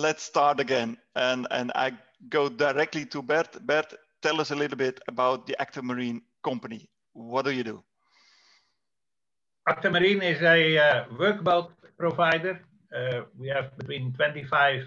[0.00, 0.96] let's start again.
[1.14, 1.92] And, and I
[2.28, 3.64] go directly to Bert.
[3.66, 6.88] Bert, tell us a little bit about the Acta Marine company.
[7.12, 7.82] What do you do?
[9.68, 12.60] Acta Marine is a uh, workboat provider.
[12.96, 14.82] Uh, we have between 25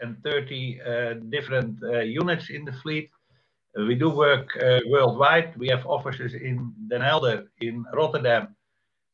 [0.00, 3.10] and 30 uh, different uh, units in the fleet.
[3.74, 5.56] We do work uh, worldwide.
[5.56, 8.54] We have offices in Den Helder, in Rotterdam,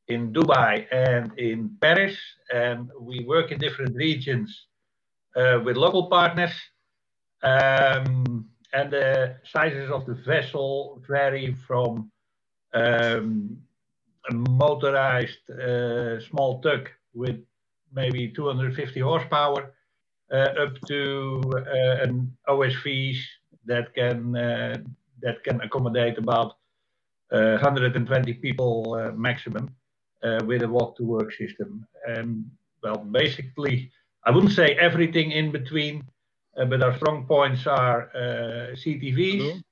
[0.09, 2.19] in Dubai, and in Paris.
[2.53, 4.68] And we work in different regions
[5.37, 6.53] with local partners.
[7.43, 12.11] Um, and the sizes of the vessel vary from
[12.75, 13.59] um,
[14.31, 17.41] a motorized uh, small tug with
[17.95, 19.73] maybe 250 horsepower
[20.31, 23.19] uh, up to uh, an OSVs
[23.65, 24.33] that can
[25.21, 26.55] that can accommodate about
[27.31, 29.75] 120 people maximum
[30.45, 31.87] with a walk to work system.
[32.07, 32.45] And
[32.83, 33.91] well, basically,
[34.25, 36.05] I wouldn't say everything in between,
[36.57, 39.63] uh, but our strong points are uh, CTVs,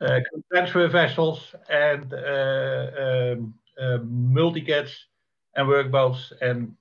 [0.00, 0.20] uh,
[0.52, 4.92] transfer vessels, and um, multicats
[5.56, 6.74] and workboats, and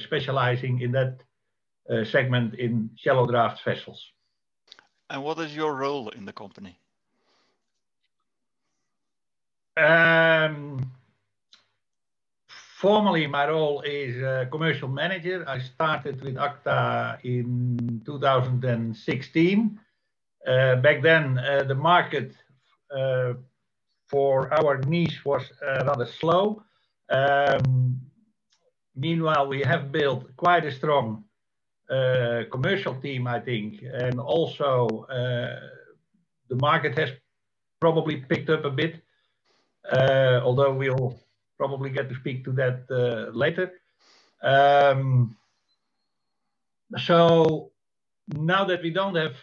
[0.00, 1.18] specializing in that
[2.06, 4.00] segment in shallow draft vessels.
[5.10, 6.78] And what is your role in the company?
[9.76, 10.90] Um,
[12.78, 14.14] formally, my role is
[14.50, 15.44] commercial manager.
[15.48, 19.80] I started with ACTA in 2016.
[20.46, 22.32] Uh, back then, uh, the market
[22.96, 23.34] uh,
[24.08, 26.62] for our niche was uh, rather slow.
[27.10, 28.00] Um,
[28.94, 31.24] meanwhile, we have built quite a strong
[31.90, 35.06] uh, commercial team, I think, and also
[36.48, 37.10] the market has
[37.80, 39.02] probably picked up a bit.
[40.46, 41.20] although we'll
[41.58, 43.72] probably get to speak to that uh, later.
[44.42, 45.36] Um,
[46.96, 47.70] so
[48.34, 49.36] now that we don't have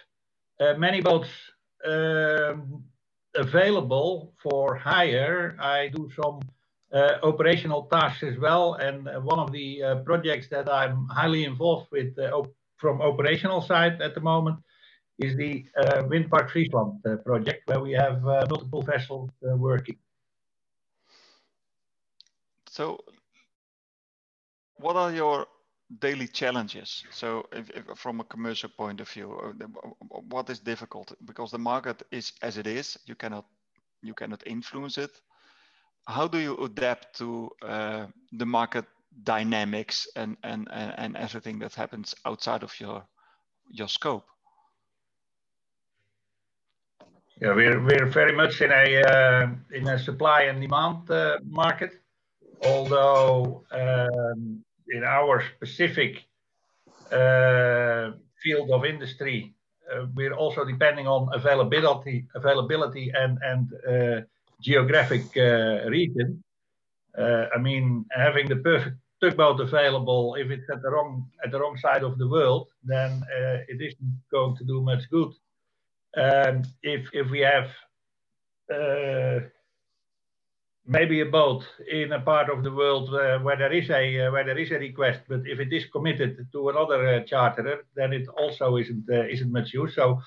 [0.60, 1.30] uh, many boats
[1.86, 2.84] um,
[3.36, 6.40] available for hire, I do some
[6.94, 8.76] uh, operational tasks as well.
[8.76, 12.48] And one of the uh, projects that I'm highly involved with uh, op
[12.78, 14.60] from operational side at the moment
[15.20, 19.98] is the uh, Wind Park Friesland project, where we have multiple vessels working.
[22.76, 23.00] So
[24.76, 25.48] what are your
[26.00, 27.06] daily challenges?
[27.10, 29.68] So if, if, from a commercial point of view, uh,
[30.30, 31.14] what is difficult?
[31.24, 33.46] Because the market is as it is, you cannot,
[34.02, 35.12] you cannot influence it.
[36.06, 38.86] How do you adapt to uh, the market
[39.24, 43.06] dynamics and, and, and, everything that happens outside of your,
[43.72, 44.26] your scope?
[47.42, 52.02] Yeah, we're, we're very much in a, uh, in a supply and demand uh, market
[52.66, 56.26] although um, in our specific
[57.12, 58.12] uh,
[58.42, 59.54] field of industry,
[59.92, 64.22] uh, we're also depending on availability, availability and and uh,
[64.62, 66.44] geographic uh, region.
[67.18, 71.60] Uh, I mean, having the perfect tugboat available, if it's at the wrong at the
[71.60, 75.32] wrong side of the world, then uh, it isn't going to do much good.
[76.18, 77.70] Um, if if we have
[80.88, 84.32] maybe a boat in a part of the world uh, where there is a uh,
[84.32, 88.14] where there is a request, but if it is committed to another uh, charterer, then
[88.14, 89.96] it also isn't uh, isn't much use.
[89.96, 90.22] So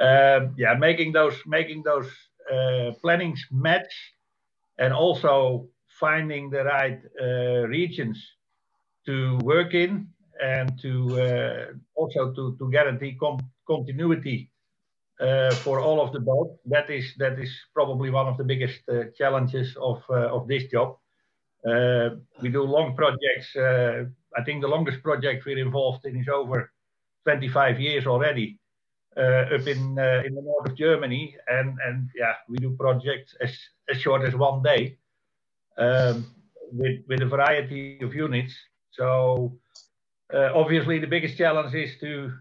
[0.00, 2.10] um, yeah, making those making those
[2.52, 3.92] uh, plannings match,
[4.78, 5.68] and also
[6.00, 8.18] finding the right uh, regions
[9.06, 10.08] to work in,
[10.42, 13.18] and to also to to guarantee
[13.66, 14.51] continuity uh,
[15.62, 16.58] for all of the boat.
[16.66, 20.64] That is that is probably one of the biggest uh, challenges of uh, of this
[20.70, 20.98] job.
[22.42, 23.56] we do long projects.
[24.38, 26.72] I think the longest project we're involved in is over
[27.24, 28.58] 25 years already.
[29.14, 33.36] Uh, up in uh, in the north of Germany, and and yeah, we do projects
[33.42, 33.52] as
[33.90, 34.96] as short as one day,
[35.76, 36.24] um,
[36.72, 38.54] with with a variety of units.
[38.90, 39.58] So
[40.32, 42.32] uh, obviously, the biggest challenge is to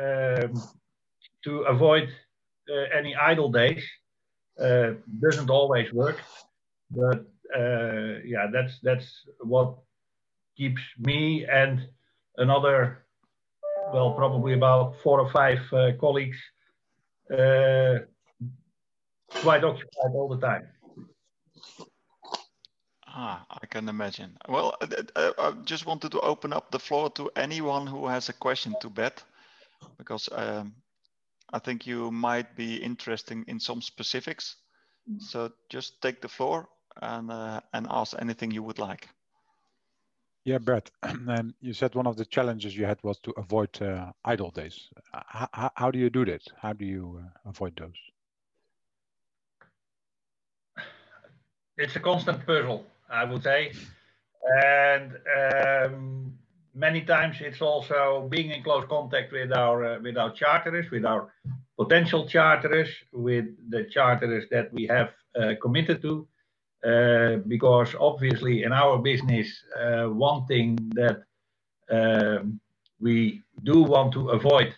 [0.00, 0.62] um,
[1.42, 2.21] to avoid uh,
[2.68, 3.82] any idle days.
[4.60, 6.20] Uh, doesn't always work,
[6.90, 7.24] but
[7.56, 9.78] uh, yeah, that's that's what
[10.56, 11.88] keeps me and
[12.36, 13.06] another,
[13.94, 15.58] well, probably about four or five
[15.98, 16.36] colleagues
[19.40, 20.68] quite occupied all the time.
[23.06, 24.36] Ah, I can imagine.
[24.48, 24.76] Well,
[25.16, 28.90] I just wanted to open up the floor to anyone who has a question to
[28.90, 29.24] Bert,
[29.98, 30.74] because um,
[31.52, 34.56] I think you might be interested in some specifics.
[35.10, 35.20] Mm.
[35.20, 36.68] So just take the floor
[37.00, 39.08] and uh, and ask anything you would like.
[40.44, 44.12] Yeah, Bert, um, you said one of the challenges you had was to avoid uh,
[44.24, 44.88] idle days.
[45.12, 46.42] How, how, do you do that?
[46.60, 47.94] How do you uh, avoid those?
[51.78, 53.72] It's a constant puzzle, I would say.
[54.64, 56.38] And um,
[56.74, 61.04] many times it's also being in close contact with our uh, with our charterers, with
[61.04, 61.32] our
[61.78, 65.10] potential charterers, with the charterers that we have
[65.40, 66.26] uh, committed to,
[66.84, 69.48] uh, because obviously in our business,
[69.78, 71.22] uh, one thing that
[71.90, 72.60] um,
[73.00, 74.74] we do want to avoid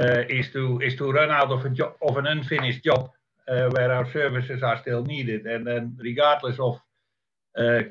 [0.00, 3.10] uh, is to is to run out of a job of an unfinished job
[3.48, 6.78] uh, where our services are still needed, and then regardless of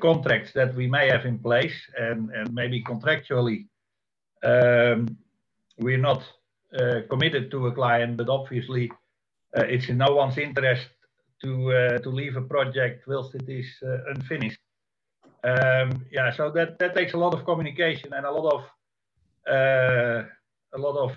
[0.00, 3.66] contracts that we may have in place, and and maybe contractually,
[4.42, 5.16] um,
[5.78, 6.22] we're not
[6.78, 8.90] uh, committed to a client, but obviously
[9.54, 10.88] it's in no one's interest
[11.42, 14.58] to uh, to leave a project whilst it is uh, unfinished.
[15.44, 18.62] Um, yeah, so that that takes a lot of communication and a lot of
[19.48, 20.22] uh,
[20.74, 21.12] a lot of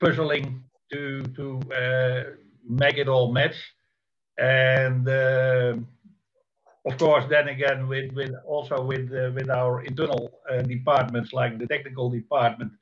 [0.00, 1.60] puzzling to to
[2.68, 3.56] make it all match.
[4.36, 5.06] And
[6.86, 11.58] of course, then again, with, with also with uh, with our internal uh, departments like
[11.58, 12.72] the technical department,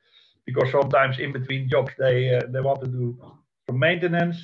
[0.44, 3.16] because sometimes in between jobs they uh, they want to do
[3.66, 4.36] some maintenance,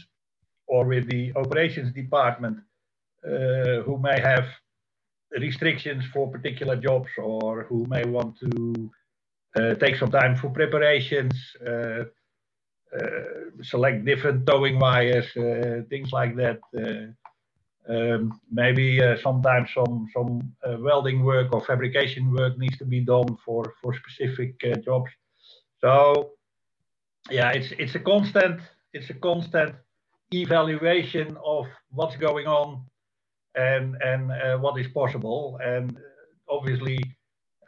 [0.68, 2.58] or with the operations department
[3.26, 4.44] uh, who may have
[5.40, 8.90] restrictions for particular jobs or who may want to
[9.56, 11.34] uh, take some time for preparations,
[11.66, 12.04] uh,
[12.96, 16.60] uh select different towing wires, uh, things like that.
[16.76, 17.12] Uh,
[17.88, 23.74] um, maybe sometimes some some welding work or fabrication work needs to be done for
[23.80, 25.10] for specific jobs.
[25.80, 26.32] So
[27.30, 28.60] yeah, it's it's a constant
[28.92, 29.74] it's a constant
[30.32, 32.84] evaluation of what's going on
[33.54, 35.58] and and uh, what is possible.
[35.62, 35.98] And
[36.48, 36.98] obviously,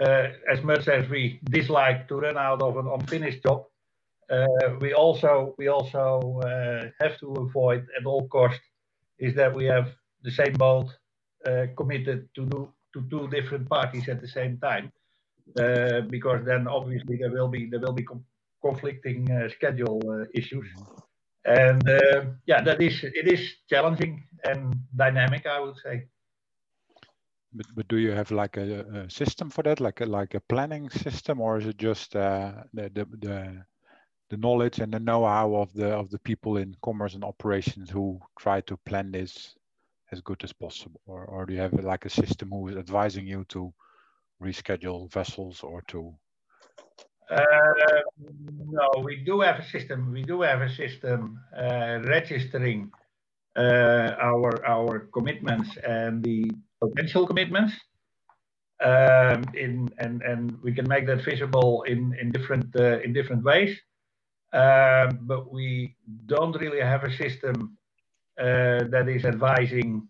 [0.00, 3.64] uh, as much as we dislike to run out of an unfinished job,
[4.30, 4.46] uh,
[4.80, 8.60] we also we also uh, have to avoid at all cost
[9.18, 9.88] is that we have
[10.22, 10.88] the same boat
[11.46, 14.92] uh, committed to do to two different parties at the same time,
[15.58, 18.06] uh, because then obviously there will be there will be
[18.62, 19.26] conflicting
[19.56, 20.66] schedule issues.
[21.44, 26.06] And uh, yeah, that is it is challenging and dynamic, I would say.
[27.52, 30.40] But, but do you have like a, a system for that, like a, like a
[30.40, 33.64] planning system, or is it just uh, the, the, the
[34.30, 38.20] the knowledge and the know-how of the of the people in commerce and operations who
[38.38, 39.56] try to plan this
[40.12, 43.26] as good as possible, or or do you have like a system who is advising
[43.26, 43.72] you to
[44.42, 46.14] reschedule vessels or to
[47.30, 48.02] uh,
[48.66, 50.12] no, we do have a system.
[50.12, 52.90] We do have a system uh, registering
[53.56, 57.74] uh, our our commitments and the potential commitments.
[58.82, 63.44] Um, in and and we can make that visible in in different uh, in different
[63.44, 63.78] ways.
[64.52, 65.94] Um, but we
[66.26, 67.78] don't really have a system
[68.36, 70.08] that is advising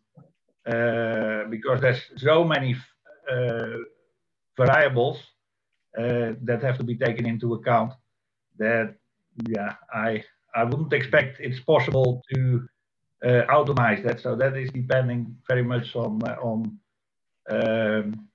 [0.67, 2.76] uh, because there's so many
[4.56, 5.19] variables
[5.99, 7.93] uh, that have to be taken into account.
[8.58, 8.94] That
[9.49, 10.22] yeah, I
[10.55, 12.69] I wouldn't expect it's possible to
[13.25, 14.20] uh, automate that.
[14.20, 16.78] So that is depending very much on uh, on
[17.50, 18.28] um,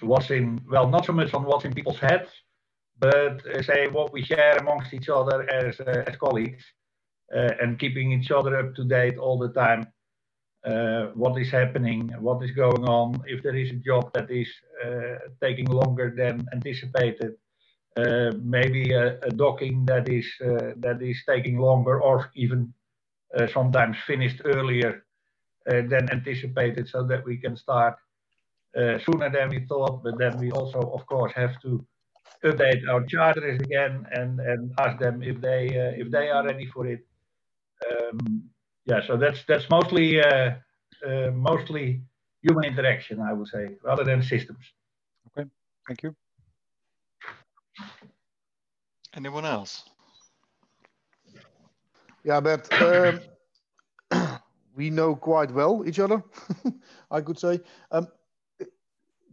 [0.00, 2.28] what's in well, not so much on what's in people's heads,
[2.98, 6.64] but uh, say what we share amongst each other as as colleagues,
[7.30, 9.86] and keeping each other up to date all the time
[10.64, 14.48] uh, what is happening, what is going on, if there is a job that is
[14.84, 17.32] uh, taking longer than anticipated,
[17.96, 22.72] uh, maybe a, docking that is uh, that is taking longer or even
[23.36, 25.04] uh, sometimes finished earlier
[25.68, 27.96] uh, than anticipated, so that we can start
[29.04, 30.02] sooner than we thought.
[30.02, 31.84] But then we also, of course, have to
[32.44, 34.40] update our charters again and
[34.80, 35.66] ask them if they
[35.98, 37.04] if they are ready for it.
[38.12, 38.42] Um,
[38.86, 40.52] yeah, so that's that's mostly uh,
[41.06, 42.02] uh, mostly
[42.42, 44.64] human interaction, I would say, rather than systems.
[45.28, 45.48] Okay,
[45.86, 46.14] thank you.
[49.14, 49.84] Anyone else?
[52.24, 53.20] Yeah, but um,
[54.74, 56.22] we know quite well each other,
[57.10, 57.60] I could say.
[57.90, 58.08] Um,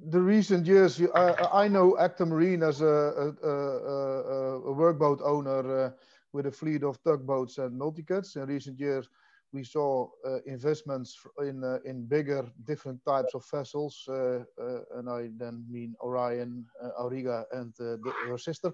[0.08, 5.86] the recent years, I, I know Acta Marine as a, a, a, a workboat owner
[5.86, 5.92] uh,
[6.34, 8.36] with a fleet of tugboats and multicats.
[8.36, 9.10] In recent years,
[9.52, 14.40] we saw uh, investments in uh, in bigger different types of vessels, uh,
[14.96, 16.66] and I then mean Orion,
[17.00, 18.72] Auriga, and the, her sister.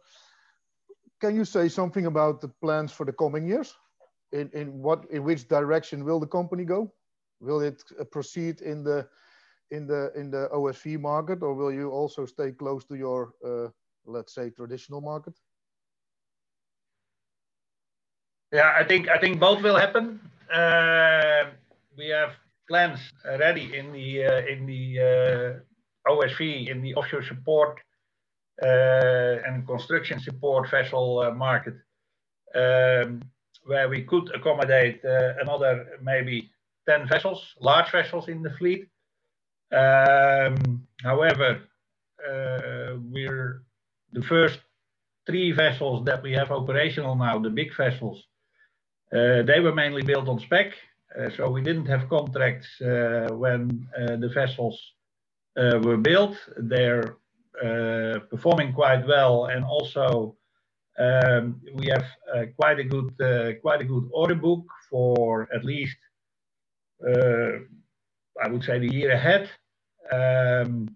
[1.21, 3.73] Can you say something about the plans for the coming years?
[4.31, 6.93] In in what in which direction will the company go?
[7.39, 7.81] Will it
[8.11, 9.07] proceed in the
[9.71, 13.69] in the in the OSV market, or will you also stay close to your, uh,
[14.05, 15.33] let's say, traditional market?
[18.55, 20.05] Yeah, I think I think both will happen.
[20.49, 21.51] Uh,
[21.97, 22.31] we have
[22.69, 27.81] plans ready in the uh, in the uh, OSV in the offshore support
[28.63, 31.75] uh, and construction support vessel uh, market,
[32.55, 33.21] um,
[33.65, 36.49] where we could accommodate uh, another maybe
[36.87, 38.87] 10 vessels, large vessels in the fleet.
[39.73, 41.59] Um, however,
[43.11, 43.63] we're
[44.13, 44.59] the first
[45.25, 48.23] three vessels that we have operational now, the big vessels,
[49.15, 50.73] Eh, they were mainly built on spec.
[51.17, 53.87] Uh, so we didn't have contracts uh, when
[54.21, 54.77] the vessels
[55.55, 56.35] were built.
[56.57, 57.15] They're
[58.29, 60.35] performing quite well, and also
[60.99, 62.07] we have
[62.57, 63.11] quite a good
[63.61, 65.97] quite a good order book for at least
[68.43, 69.49] I would say the year ahead.
[70.11, 70.89] Um,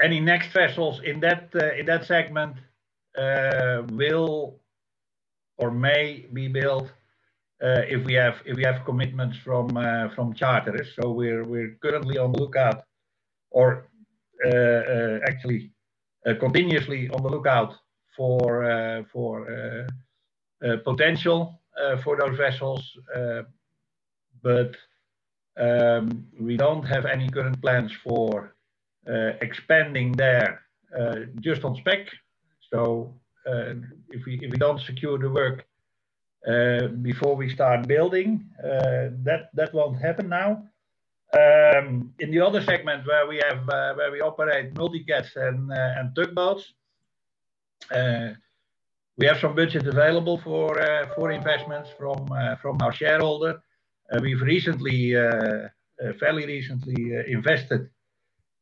[0.00, 2.56] any next vessels in that in that segment
[3.90, 4.60] will
[5.58, 6.88] or may be built
[7.62, 10.88] uh, if we have if we have commitments from uh, from charterers.
[11.00, 12.84] So we're we're currently on the lookout,
[13.50, 13.88] or
[14.44, 15.72] uh, uh, actually
[16.26, 17.74] uh, continuously on the lookout
[18.16, 19.86] for for
[20.84, 21.60] potential
[22.02, 22.82] for those vessels,
[24.42, 24.74] but
[25.58, 28.54] um, we don't have any current plans for
[29.40, 30.62] expanding there
[31.40, 32.08] just on spec.
[32.70, 33.14] So
[34.10, 35.66] if we if we don't secure the work
[36.46, 38.44] uh, before we start building.
[38.62, 40.62] Uh, that that won't happen now.
[41.32, 46.14] Um, in the other segment where we have uh, where we operate multicats and and
[46.14, 46.74] tugboats,
[49.18, 53.60] we have some budget available for uh, for investments from uh, from our shareholder.
[54.12, 55.14] Uh, we've recently,
[56.20, 57.90] fairly recently, invested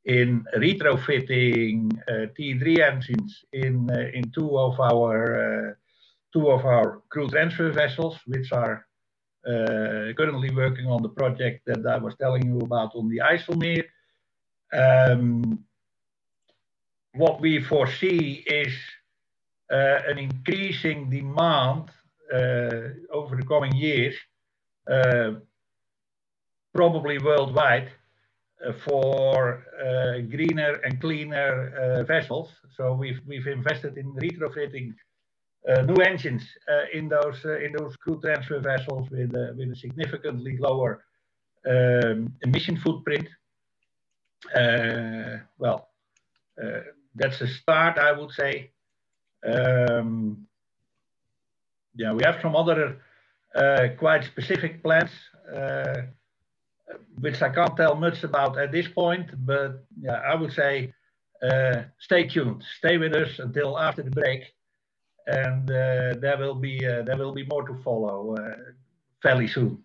[0.04, 1.90] in retrofitting
[2.37, 5.78] T3 engines in in two of our
[6.32, 8.87] two of our crew transfer vessels, which are
[9.46, 13.84] uh, currently working on the project that I was telling you about on the IJsselmeer.
[14.73, 15.58] Um,
[17.12, 18.73] what we foresee is
[19.70, 21.90] uh, an increasing demand
[22.32, 24.16] uh, over the coming years,
[26.75, 27.90] probably worldwide,
[28.84, 29.64] for
[30.30, 32.50] greener and cleaner vessels.
[32.76, 34.94] So we've we've invested in retrofitting
[35.66, 39.76] uh, new engines uh, in those uh, in those crew transfer vessels with with a
[39.76, 41.04] significantly lower
[41.66, 43.26] um, emission footprint.
[45.58, 45.88] well,
[47.14, 48.70] that's a start, I would say.
[49.46, 50.46] Um,
[51.94, 52.99] yeah, we have some other
[53.54, 55.11] uh, quite specific plans,
[55.54, 56.02] uh,
[57.21, 59.31] which I can't tell much about at this point.
[59.47, 60.93] But yeah, I would say
[61.43, 64.43] uh, stay tuned, stay with us until after the break,
[65.27, 68.57] and uh, there will be uh, there will be more to follow uh,
[69.23, 69.85] fairly soon.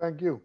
[0.00, 0.40] Thank you.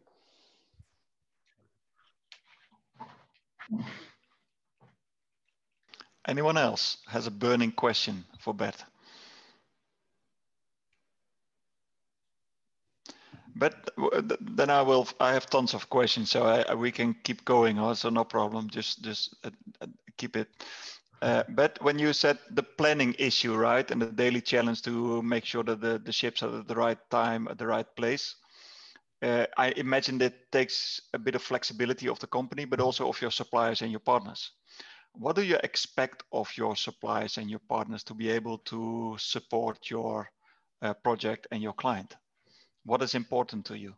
[6.27, 8.83] Anyone else has a burning question for Bert?
[13.55, 13.89] But
[14.41, 15.07] then I will.
[15.19, 17.79] I have tons of questions, so I, we can keep going.
[17.79, 18.69] Also, no problem.
[18.69, 20.47] Just just uh, keep it.
[21.21, 25.45] Uh, but when you said the planning issue, right, and the daily challenge to make
[25.45, 28.35] sure that the, the ships are at the right time, at the right place,
[29.21, 33.21] uh, I imagine that takes a bit of flexibility of the company, but also of
[33.21, 34.51] your suppliers and your partners.
[35.13, 39.89] What do you expect of your suppliers and your partners to be able to support
[39.89, 40.29] your
[40.81, 42.17] uh, project and your client?
[42.85, 43.93] What is important to you?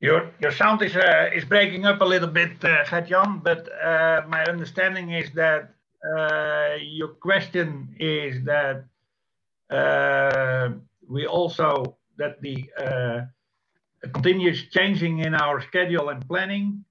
[0.00, 4.22] Your your sound is uh, is breaking up a little bit, uh, Gert-Jan, but uh,
[4.28, 8.84] my understanding is that uh, your question is that
[9.70, 10.70] uh,
[11.08, 13.22] we also that the uh,
[14.12, 16.84] continuous changing in our schedule and planning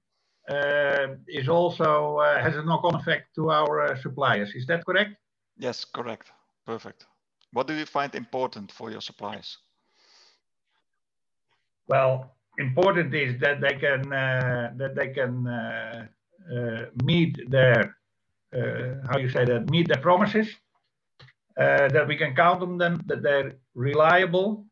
[0.48, 4.50] uh, is also has a knock-on effect to our suppliers.
[4.56, 5.14] Is that correct?
[5.56, 6.32] Yes, correct.
[6.66, 7.06] Perfect.
[7.54, 9.58] What do you find important for your suppliers?
[11.86, 16.06] Well, important is that they can uh, that they can uh,
[16.52, 17.96] uh, meet their
[19.08, 20.48] how you say that meet their promises.
[21.56, 22.94] that we can count on them.
[23.06, 24.66] That they're reliable.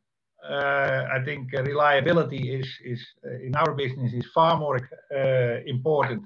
[1.14, 3.00] I think reliability is is
[3.48, 4.78] in our business is far more
[5.74, 6.22] important.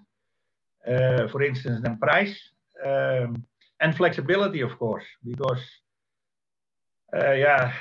[1.33, 2.37] for instance, than price
[2.91, 3.31] um,
[3.83, 5.63] and flexibility, of course, because
[7.13, 7.73] yeah,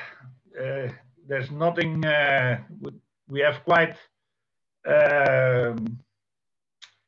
[1.28, 2.60] there's nothing uh,
[3.28, 3.96] we have quite
[4.88, 6.00] um,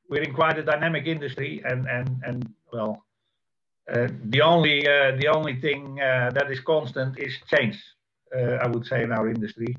[0.09, 3.05] we're in quite a dynamic industry, and and and well,
[3.91, 7.77] uh, the only uh, the only thing uh, that is constant is change.
[8.35, 9.75] Uh, I would say in our industry.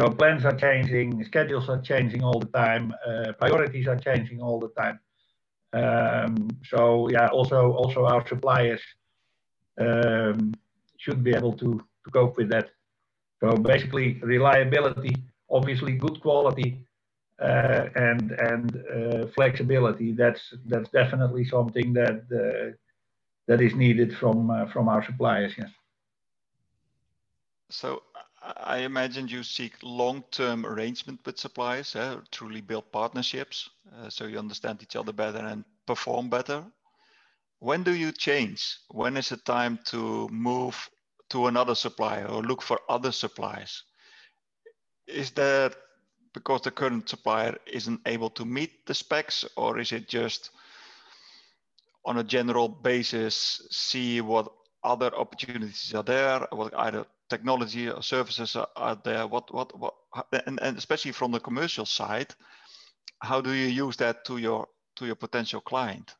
[0.00, 4.58] So plans are changing, schedules are changing all the time, uh, priorities are changing all
[4.58, 4.98] the time.
[5.72, 8.80] Um, so yeah, also also our suppliers
[9.78, 10.52] um,
[11.04, 11.70] should be able to
[12.04, 12.70] to cope with that.
[13.40, 15.14] So basically, reliability,
[15.50, 16.70] obviously good quality,
[17.40, 20.12] uh, and and uh, flexibility.
[20.12, 22.76] That's that's definitely something that uh,
[23.48, 25.52] that is needed from uh, from our suppliers.
[25.58, 25.70] Yes.
[27.70, 28.02] So
[28.42, 32.16] I imagine you seek long-term arrangement with suppliers, eh?
[32.30, 36.62] truly build partnerships, uh, so you understand each other better and perform better.
[37.60, 38.78] When do you change?
[38.90, 40.90] When is the time to move
[41.34, 43.82] to another supplier or look for other suppliers?
[45.08, 45.74] Is that
[46.32, 50.50] because the current supplier isn't able to meet the specs, or is it just
[52.04, 54.46] on a general basis see what
[54.84, 59.26] other opportunities are there, what either technology or services are, are there?
[59.26, 59.94] What, what, what,
[60.46, 62.32] and, and especially from the commercial side,
[63.18, 66.14] how do you use that to your to your potential client?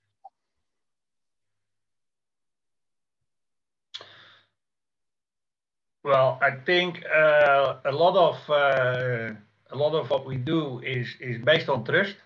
[6.05, 9.33] Well, I think uh, a lot of uh,
[9.71, 12.17] a lot of what we do is is based on trust,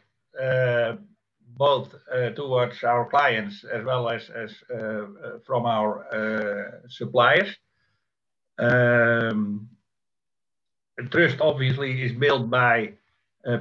[0.43, 0.97] uh,
[1.57, 7.57] both uh, towards our clients as well as as uh, uh, from our suppliers.
[8.59, 9.69] Um,
[11.13, 12.95] trust obviously is built by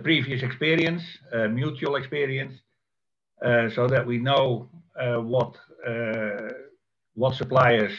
[0.01, 1.03] previous experience,
[1.51, 2.55] mutual experience,
[3.75, 4.67] so that we know
[5.21, 5.55] what
[7.13, 7.93] what suppliers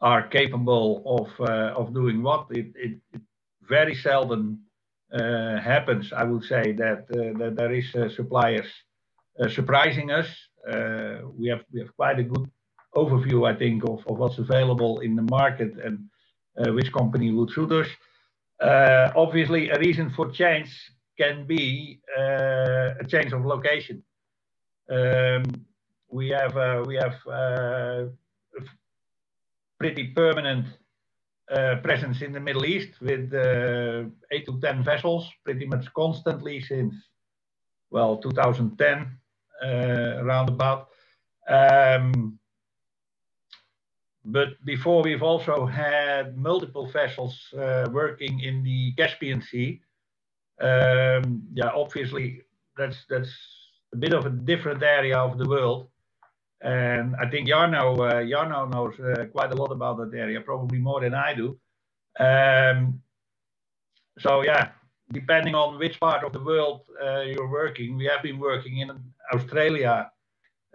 [0.00, 2.46] are capable of of doing what.
[2.50, 3.20] It, it, it
[3.68, 4.60] very seldom
[5.12, 8.70] uh, happens, I would say that uh, that there is uh, suppliers
[9.48, 10.28] surprising us.
[11.38, 12.46] we have we have quite a good
[12.94, 15.96] overview, I think, of, of what's available in the market and
[16.76, 17.88] which company would suit us.
[19.16, 20.70] obviously, a reason for change
[21.18, 24.02] can be a change of location.
[24.90, 25.44] Um,
[26.10, 28.04] we have uh, we have uh,
[29.80, 30.66] pretty permanent
[31.50, 36.60] uh, presence in the Middle East with uh, eight to 10 vessels, pretty much constantly
[36.60, 36.94] since,
[37.90, 39.18] well, 2010,
[39.64, 40.88] uh, roundabout.
[41.48, 42.38] Um,
[44.24, 49.80] but before we've also had multiple vessels uh, working in the Caspian Sea.
[50.60, 52.42] Um, yeah, obviously
[52.76, 53.32] that's that's
[53.94, 55.89] a bit of a different area of the world.
[56.62, 60.78] And I think Jarno, uh, Jarno knows uh, quite a lot about that area, probably
[60.78, 61.58] more than I do.
[62.18, 63.00] Um,
[64.18, 64.68] so yeah,
[65.10, 68.90] depending on which part of the world uh, you're working, we have been working in
[69.32, 70.10] Australia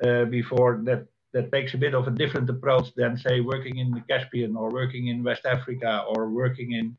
[0.03, 0.81] uh, before.
[0.83, 4.55] That that takes a bit of a different approach than say working in the Caspian
[4.55, 6.97] or working in West Africa or working in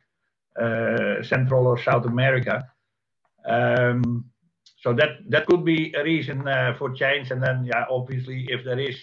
[0.63, 2.63] uh, Central or South America.
[3.47, 4.31] Um,
[4.83, 7.31] so that that could be a reason uh, for change.
[7.31, 8.97] And then, yeah, obviously, if there is,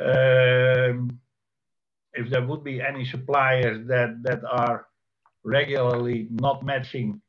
[0.00, 1.18] um,
[2.14, 4.86] if there would be any suppliers that that are
[5.44, 7.20] regularly not matching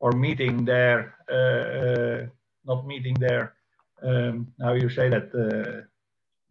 [0.00, 2.26] or meeting their uh, uh,
[2.64, 3.54] not meeting their
[4.02, 5.82] um, how you say that uh,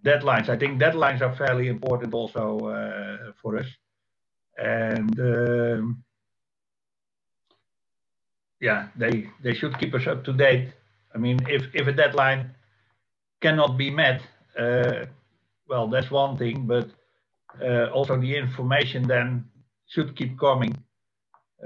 [0.03, 0.49] deadlines.
[0.49, 3.67] I think deadlines are fairly important also uh, for us,
[4.57, 5.19] and.
[5.19, 6.03] Um,
[8.61, 10.69] yeah, they they should keep us up to date.
[11.13, 12.51] I mean, if if a deadline
[13.41, 14.21] cannot be met,
[14.57, 15.05] uh,
[15.67, 16.87] well, that's one thing, but
[17.61, 19.45] uh, also the information then
[19.87, 20.73] should keep coming,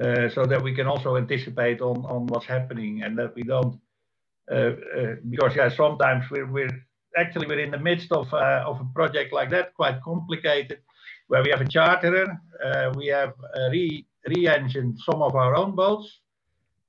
[0.01, 3.79] uh, so that we can also anticipate on on what's happening and that we don't.
[4.49, 6.85] Uh, uh, because yeah, sometimes we're we're
[7.17, 10.79] actually we're in the midst of uh, of a project like that, quite complicated,
[11.27, 12.39] where we have a charterer,
[12.95, 13.33] we have
[13.69, 16.21] re re-engined some of our own boats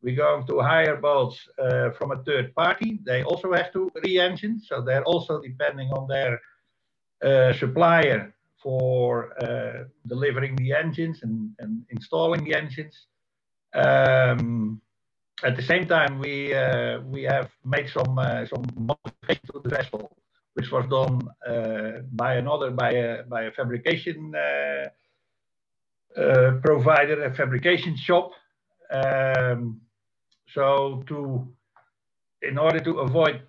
[0.06, 3.00] we're going to hire boats uh, from a third party.
[3.04, 6.40] They also have to re-engine, so they're also depending on their
[7.24, 12.94] uh, supplier for uh, delivering the engines and, and, installing the engines.
[13.74, 14.80] Um,
[15.42, 19.70] at the same time, we uh, we have made some uh, some modification to the
[19.70, 20.16] vessel,
[20.54, 21.14] which was done
[21.52, 24.32] uh, by another by a by a fabrication
[26.62, 28.30] provider, a fabrication shop.
[28.92, 29.80] Um,
[30.56, 31.18] so to,
[32.42, 33.42] in order to avoid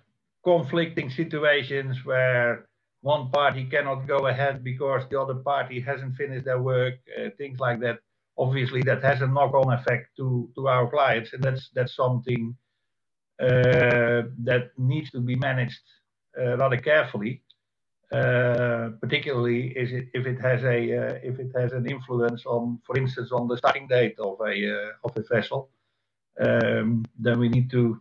[0.44, 2.68] conflicting situations where
[3.00, 7.58] one party cannot go ahead because the other party hasn't finished their work, uh, things
[7.66, 7.98] like that.
[8.46, 12.42] obviously that has a knock-on effect to to our clients, and that's that's something
[13.46, 15.86] uh, that needs to be managed
[16.40, 17.42] uh, rather carefully.
[18.18, 22.94] Uh, particularly it, if it has a uh, if it has an influence on, for
[23.02, 25.60] instance, on the starting date of a uh, of a vessel,
[26.40, 28.00] um, then we need to.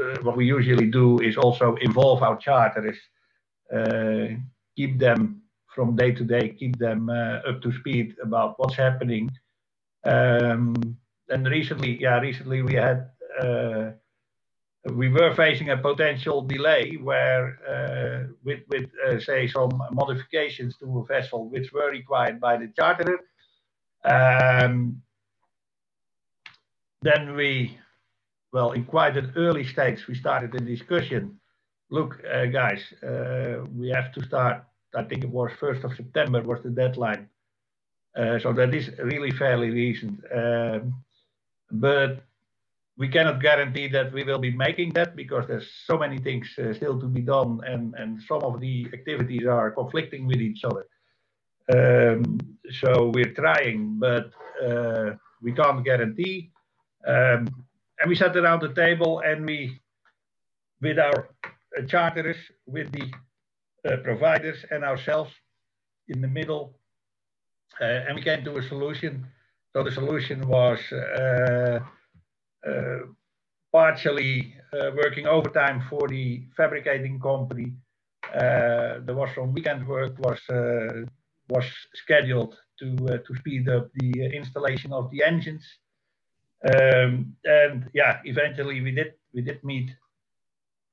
[0.00, 2.96] Uh, what we usually do is also involve our charters,
[4.76, 5.42] keep them
[5.74, 9.30] from day to day, keep them up to speed about what's happening.
[10.04, 10.96] Um,
[11.28, 13.10] and recently, yeah, recently we had
[14.84, 21.00] we were facing a potential delay where uh, with, with uh, say some modifications to
[21.00, 23.18] a vessel which were required by the charterer.
[24.04, 25.02] Um,
[27.02, 27.78] then we,
[28.52, 31.40] well, in quite an early stage, we started a discussion.
[31.90, 34.64] Look, uh, guys, uh, we have to start.
[34.94, 37.28] I think it was 1st of September was the deadline.
[38.16, 40.20] Uh, so that is really fairly recent.
[40.34, 40.94] Um,
[41.70, 42.24] but
[42.98, 46.74] we cannot guarantee that we will be making that because there's so many things uh,
[46.74, 50.86] still to be done and, and some of the activities are conflicting with each other.
[51.72, 52.38] Um,
[52.80, 54.32] so we're trying, but
[54.62, 56.50] uh, we can't guarantee.
[57.06, 57.48] Um,
[58.00, 59.78] and we sat around the table and we,
[60.80, 61.28] with our
[61.78, 62.36] uh, charters,
[62.66, 63.10] with the
[63.88, 65.30] uh, providers and ourselves
[66.08, 66.78] in the middle,
[67.80, 69.26] uh, and we came to a solution.
[69.72, 70.80] So the solution was
[73.72, 77.72] partially working overtime for the fabricating company.
[78.32, 80.40] There was some weekend work was
[81.48, 85.64] was scheduled to to speed up the installation of the engines.
[86.64, 89.90] Um, and yeah, eventually we did we did meet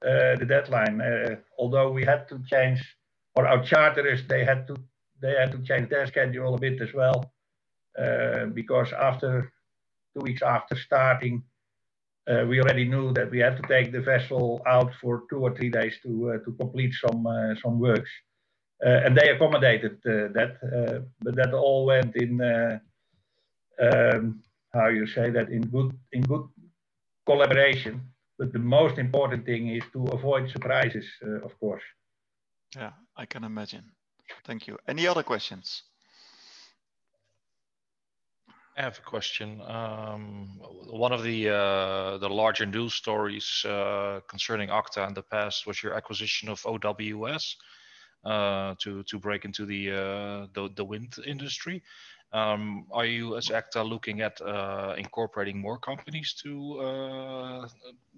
[0.05, 1.01] uh, the deadline.
[1.01, 2.81] Uh, although we had to change,
[3.35, 4.75] or our charters they had to
[5.21, 7.31] they had to change their schedule a bit as well,
[7.99, 9.51] uh, because after
[10.13, 11.43] two weeks after starting,
[12.29, 15.53] uh, we already knew that we had to take the vessel out for two or
[15.53, 18.11] three days to uh, to complete some uh, some works,
[18.79, 21.03] and they accommodated that.
[21.19, 22.39] But that all went in
[23.81, 24.41] um,
[24.73, 26.47] how you say that in good in good
[27.25, 28.01] collaboration.
[28.39, 31.05] But the most important thing is to avoid surprises,
[31.43, 31.81] of course.
[32.75, 33.85] Yeah, I can imagine.
[34.45, 34.77] Thank you.
[34.87, 35.83] Any other questions?
[38.77, 39.59] I have a question.
[39.61, 45.65] Um, one of the uh, the larger news stories uh, concerning Acta in the past
[45.65, 47.57] was your acquisition of OWS
[48.23, 51.81] uh, to to break into the uh, the, the, wind industry.
[52.33, 57.67] Um, are you, as Acta, looking at uh, incorporating more companies to uh,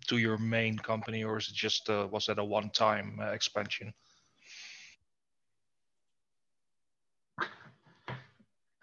[0.08, 3.93] to your main company, or is it just was that a one-time expansion?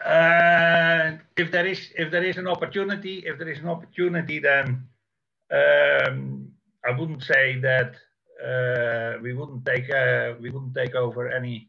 [0.04, 4.86] Uh, if there is if there is an opportunity, if there is an opportunity, then
[5.50, 6.48] um,
[6.86, 7.96] I wouldn't say that
[8.38, 11.68] uh, we wouldn't take uh, we wouldn't take over any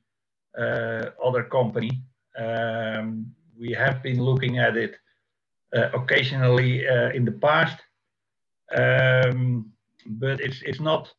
[0.56, 1.90] uh, other company.
[2.38, 4.96] Um, we have been looking at it
[5.76, 7.78] uh, occasionally uh, in the past,
[8.76, 9.72] um,
[10.06, 11.12] but it's it's not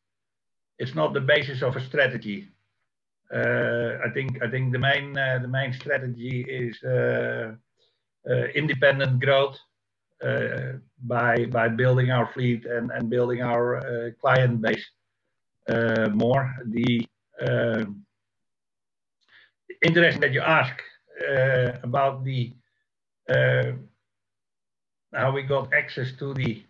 [0.79, 2.48] it's not the basis of a strategy.
[3.35, 6.77] Uh, I think I think the main the main strategy is
[8.55, 9.59] independent growth
[11.03, 14.87] by by building our fleet and and building our client base
[16.14, 16.55] more.
[16.66, 17.07] The
[19.83, 20.83] interesting that you ask
[21.83, 22.52] about the
[25.12, 26.62] how we got access to the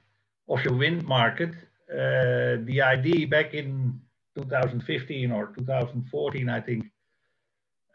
[0.46, 1.50] offshore wind market.
[1.90, 4.00] Uh, the idea back in
[4.36, 6.84] 2015 or 2014, I think.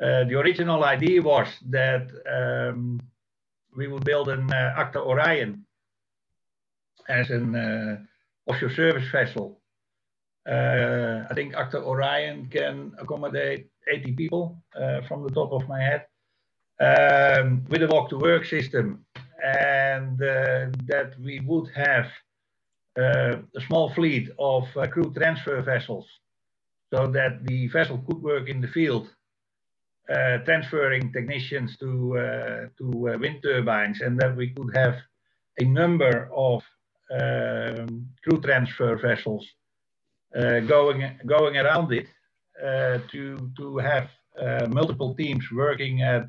[0.02, 3.00] Uh, the original idea was that um,
[3.76, 5.66] we would build an uh, Acta Orion
[7.08, 7.98] as an uh,
[8.48, 9.60] offshore service vessel.
[10.50, 15.80] Uh, I think Acta Orion can accommodate 80 people uh, from the top of my
[15.80, 16.06] head
[16.80, 19.06] um, with a walk to work system.
[19.44, 22.08] And uh, that we would have
[22.96, 26.08] a small fleet of crew transfer vessels
[26.94, 29.10] so that the vessel could work in the field,
[30.10, 34.96] uh, transferring technicians to, uh, to uh, wind turbines, and that we could have
[35.60, 36.62] a number of
[37.20, 39.46] um, crew transfer vessels
[40.36, 42.08] uh, going, going around it
[42.64, 44.23] uh, to, to have uh,
[44.69, 46.28] multiple teams working at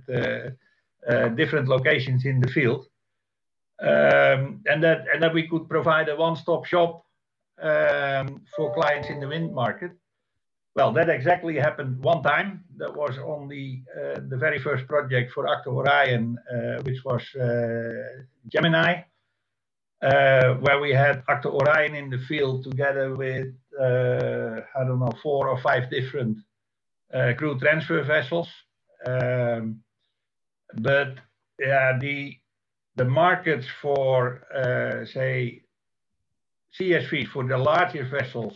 [1.36, 2.86] different locations in the field.
[3.80, 7.04] Um, and that and that we could provide a one-stop shop
[7.60, 9.92] um, for clients in the wind market.
[10.74, 12.64] well, that exactly happened one time.
[12.76, 17.22] That was on the uh, the very first project for Acta Orion, uh, which was
[17.36, 19.02] uh, Gemini,
[20.02, 25.12] uh, where we had Acta Orion in the field together with uh, I don't know
[25.22, 26.53] four or five different uh,
[27.38, 28.48] crew transfer vessels.
[29.06, 29.80] Um,
[30.74, 31.18] but
[31.58, 32.36] yeah, the
[32.96, 34.42] the markets for
[35.12, 35.62] say
[36.78, 38.54] CSVs for the larger vessels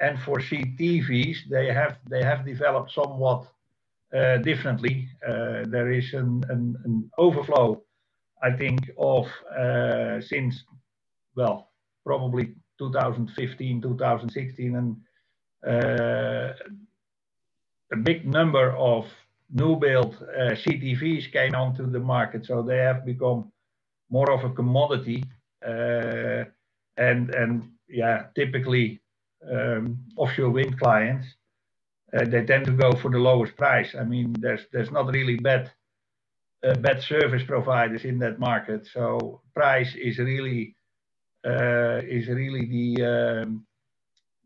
[0.00, 3.46] and for CTVs, they have they have developed somewhat
[4.14, 5.08] uh, differently.
[5.26, 7.82] Uh, there is an, an, an, overflow,
[8.42, 9.26] I think, of
[9.58, 10.64] uh, since
[11.36, 11.70] well
[12.04, 14.96] probably 2015, 2016, and
[17.94, 19.06] a big number of
[19.50, 23.52] new build uh, CTVs came onto the market, so they have become
[24.10, 25.22] more of a commodity.
[25.66, 26.44] Uh,
[26.96, 27.52] and and
[27.88, 29.00] yeah, typically
[29.50, 31.26] um, offshore wind clients,
[32.14, 33.90] uh, they tend to go for the lowest price.
[34.02, 35.70] I mean, there's there's not really bad
[36.66, 38.88] uh, bad service providers in that market.
[38.92, 40.76] So price is really
[41.46, 43.66] uh, is really the um,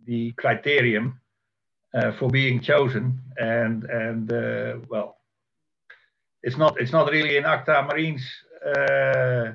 [0.07, 1.15] the criterion
[1.95, 3.21] uh, for being chosen.
[3.37, 5.19] And and uh, well,
[6.43, 8.25] it's not it's not really in Acta Marine's.
[8.65, 9.53] Uh,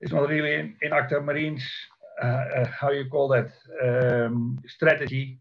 [0.00, 1.62] it's not really in, in Acta Marine's
[2.22, 3.50] uh, uh, how you call that
[3.82, 5.40] um, strategy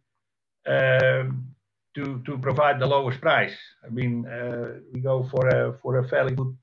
[0.66, 1.46] um,
[1.94, 3.56] to to provide the lowest price.
[3.86, 6.56] I mean, uh, we go for a for a fairly good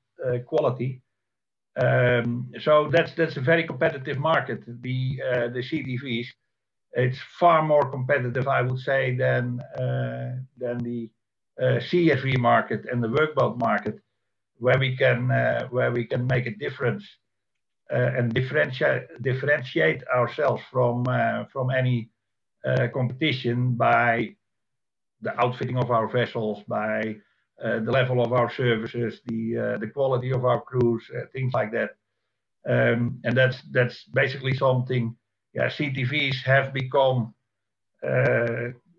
[0.47, 1.01] quality.
[1.79, 4.63] Um, so that's that's a very competitive market.
[4.65, 5.17] The
[5.53, 6.27] the CTVs,
[6.97, 9.61] it's far more competitive, I would say, than
[10.57, 11.09] than the
[11.61, 13.99] uh, CSV market and the workboat market,
[14.59, 17.03] where we can uh, where we can make a difference
[17.91, 22.09] uh, and differentiate differentiate ourselves from uh, from any
[22.65, 24.35] uh, competition by
[25.21, 27.15] the outfitting of our vessels, by
[27.59, 31.91] the level of our services, the the quality of our crews, things like that.
[32.69, 35.15] Um, and that's that's basically something.
[35.57, 37.33] Yeah, CTVs have become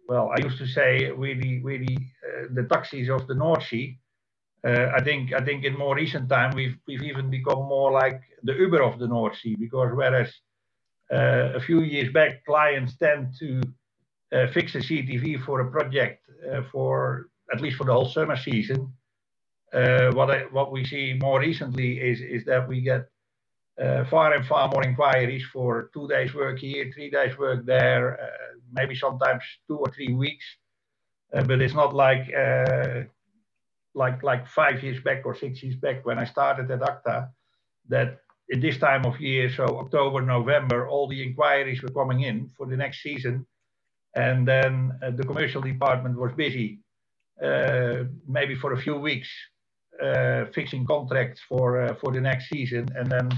[0.09, 3.99] well, I used to say really, really uh, the taxis of the North Sea.
[4.66, 8.21] Uh, I think I think in more recent time we've we've even become more like
[8.42, 10.31] the Uber of the North Sea because whereas
[11.12, 13.62] uh, a few years back clients tend to
[14.33, 18.37] uh, fix a CTV for a project uh, for at least for the whole summer
[18.37, 18.92] season.
[19.73, 23.05] Uh, what I, what we see more recently is is that we get uh,
[24.10, 28.18] far and far more inquiries for two days work here, three days work there,
[28.72, 30.44] maybe sometimes two or three weeks.
[31.30, 32.26] but it's not like
[33.94, 37.28] like like five years back or six years back when I started at ACTA,
[37.88, 38.20] that
[38.52, 42.66] at this time of year, so October, November, all the inquiries were coming in for
[42.66, 43.46] the next season,
[44.14, 46.80] and then uh, the commercial department was busy,
[47.44, 49.28] uh, maybe for a few weeks,
[50.02, 53.28] uh, fixing contracts for uh, for the next season, and then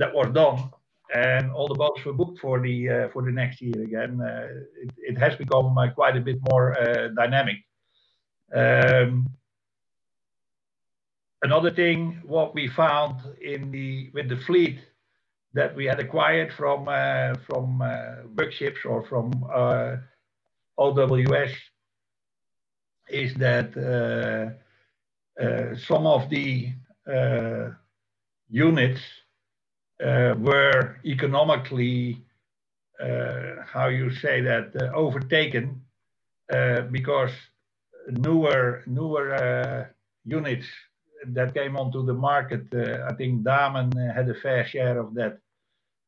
[0.00, 0.70] that was done,
[1.14, 4.20] and all the boats were booked for the uh, for the next year again.
[4.20, 4.48] Uh,
[4.82, 6.66] it, it, has become quite a bit more
[7.14, 7.58] dynamic.
[8.54, 9.28] Um,
[11.42, 14.78] another thing, what we found in the with the fleet
[15.52, 19.96] that we had acquired from uh, from uh, Workships or from uh,
[20.78, 21.52] OWS
[23.08, 26.72] is that uh, uh, some of the
[30.04, 32.22] uh, were economically,
[33.72, 35.80] how you say that, overtaken
[36.90, 37.30] because
[38.08, 39.88] newer newer
[40.24, 40.66] units
[41.26, 45.14] that came onto the market, uh, I think Damen uh, had a fair share of
[45.14, 45.38] that,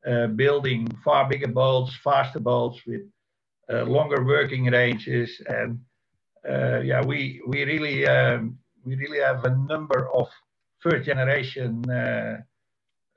[0.07, 3.01] uh, building far bigger boats, faster boats with
[3.69, 5.41] longer working ranges.
[5.47, 5.79] And
[6.43, 10.27] yeah, we we really um, we really have a number of
[10.79, 11.81] first generation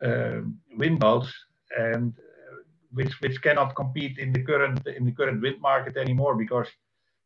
[0.00, 0.58] wind
[0.98, 1.32] boats
[1.78, 2.14] and
[2.92, 6.68] which which cannot compete in the current in the current wind market anymore because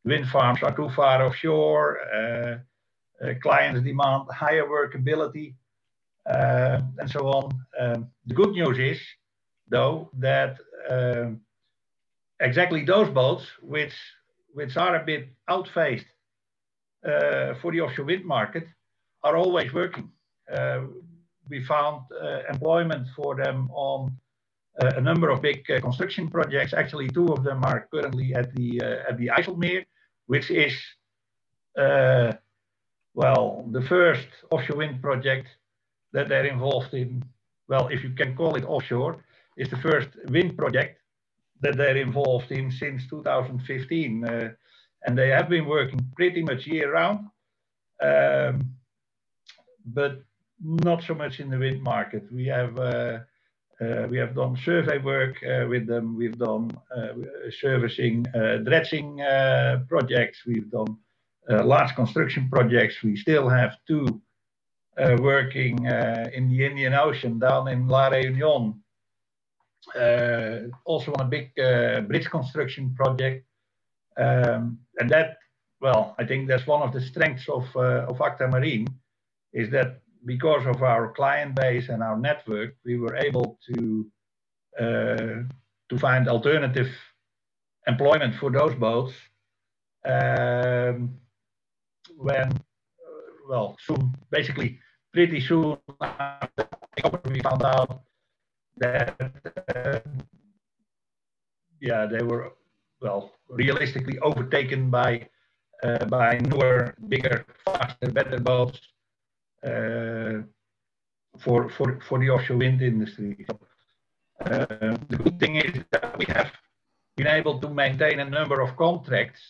[0.05, 2.01] wind farms are too far offshore.
[2.15, 2.59] Uh,
[3.23, 5.55] uh, clients demand higher workability,
[6.27, 7.53] uh, and so on.
[7.79, 8.99] Um, the good news is,
[9.69, 10.57] though, that
[10.89, 11.41] um,
[12.41, 13.95] exactly those boats, which
[14.55, 16.07] which are a bit outphased
[17.05, 18.67] uh, for the offshore wind market,
[19.23, 20.11] are always working.
[21.51, 24.11] Uh, we found uh, employment for them on
[24.83, 26.73] uh, a number of big construction projects.
[26.73, 29.85] Actually, two of them are currently at the at the IJsselmeer,
[30.27, 30.73] which is
[33.15, 35.49] well, the first offshore wind project
[36.13, 37.23] that they're involved in,
[37.69, 39.25] well, if you can call it offshore,
[39.57, 41.01] is the first wind project
[41.61, 44.51] that they're involved in since 2015, uh,
[45.05, 47.29] and they have been working pretty much year round,
[48.01, 48.75] um,
[49.87, 50.23] but
[50.63, 52.25] not so much in the wind market.
[52.33, 53.21] We have uh,
[53.81, 56.17] uh, we have done survey work uh, with them.
[56.17, 56.71] We've done
[57.61, 58.25] servicing,
[58.65, 59.17] dredging
[59.89, 60.39] projects.
[60.47, 60.99] We've done
[61.49, 63.03] large construction projects.
[63.03, 64.21] We still have two
[64.99, 68.75] working in the Indian Ocean down in La Réunion
[70.85, 71.55] also on a big
[72.07, 73.47] bridge construction project.
[74.19, 75.39] Um, and that,
[75.81, 78.87] well, I think that's one of the strengths of, uh, of Acta Marine
[79.55, 84.07] is that because of our client base and our network, we were able to
[85.91, 86.89] to find alternative
[87.87, 89.13] employment for those boats
[90.07, 91.11] um,
[92.17, 92.51] when,
[93.49, 94.79] well, soon, basically
[95.13, 95.77] pretty soon
[97.25, 98.03] we found out
[98.77, 99.17] that
[99.75, 99.99] uh,
[101.81, 102.53] yeah they were
[103.03, 105.29] well realistically overtaken by
[105.83, 108.79] uh, by newer, bigger, faster, better boats.
[108.79, 108.90] uh,
[111.39, 113.47] for for for the offshore wind industry.
[114.41, 114.67] Uh,
[115.09, 116.51] the good thing is that we have
[117.17, 119.41] been able to maintain a number of contracts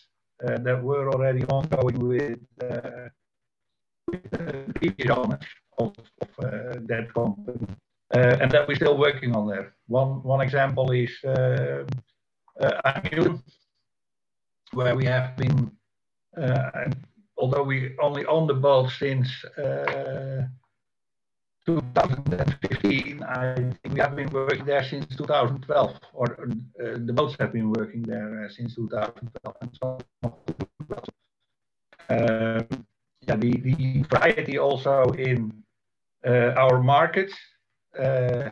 [0.44, 3.08] uh, that were already ongoing with, uh,
[4.08, 5.46] with the previous owners
[5.78, 7.66] of, of that company.
[8.12, 9.72] Uh, and that we're still working on there.
[9.86, 11.84] One one example is uh,
[12.60, 13.00] uh,
[14.72, 15.70] where we have been,
[17.40, 19.28] although we only own the boat since
[21.66, 23.22] 2015.
[23.22, 27.70] I think we have been working there since 2012, or uh, the boats have been
[27.70, 29.56] working there uh, since 2012.
[29.60, 29.98] And so,
[32.08, 32.62] uh,
[33.26, 35.62] yeah, the, the variety also in
[36.24, 37.34] our markets
[37.98, 38.50] uh,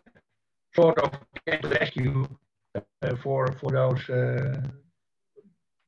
[0.75, 1.13] sort of
[1.47, 2.27] came to rescue
[2.75, 4.61] uh, for for those uh,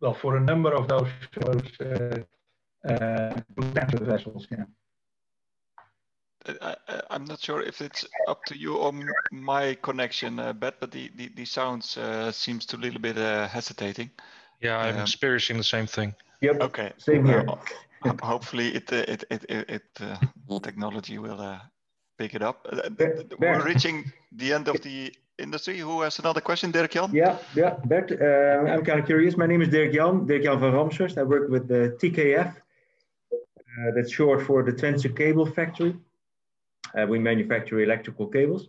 [0.00, 1.10] well for a number of those
[1.44, 2.18] those uh,
[2.85, 4.47] vessels.
[4.51, 4.64] Yeah.
[6.62, 6.77] I,
[7.11, 8.93] am not sure if it's up to you or
[9.31, 13.19] my connection, uh, Bert, but the, the, the sounds uh, seems to a little bit
[13.19, 14.11] uh, hesitating.
[14.61, 16.14] Yeah, I'm um, experiencing the same thing.
[16.40, 16.61] Yep.
[16.62, 16.93] Okay.
[16.97, 17.45] Same here.
[18.23, 21.61] hopefully, it it it it, it technology will
[22.19, 22.66] pick it up.
[22.71, 22.88] Uh,
[23.38, 25.79] we're reaching the end of the industry.
[25.79, 26.71] Who has another question?
[26.71, 27.11] Dirk Jan?
[27.12, 29.37] Yeah, yeah, Bert, uh, I'm kind of curious.
[29.37, 31.19] My name is Dirk Jan, Dirk Jan van Ramshorst.
[31.19, 32.55] I work with the TKF.
[33.78, 35.96] Uh, that's short for the Twentse Cable Factory.
[36.98, 38.68] Uh, we manufacture electrical cables.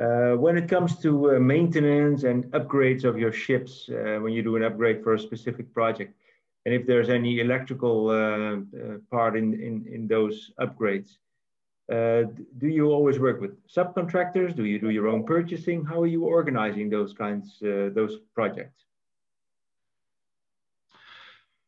[0.00, 4.56] Uh, when it comes to uh, maintenance and upgrades of your ships, when you do
[4.56, 6.14] an upgrade for a specific project,
[6.64, 8.06] and if there's any electrical
[9.10, 11.16] part in, in, in those upgrades,
[11.90, 12.22] uh,
[12.58, 14.54] do you always work with subcontractors?
[14.56, 15.84] Do you do your own purchasing?
[15.84, 18.84] How are you organizing those kinds, uh, those projects?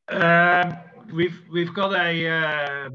[0.08, 0.76] Um,
[1.14, 2.90] we've we've got a uh,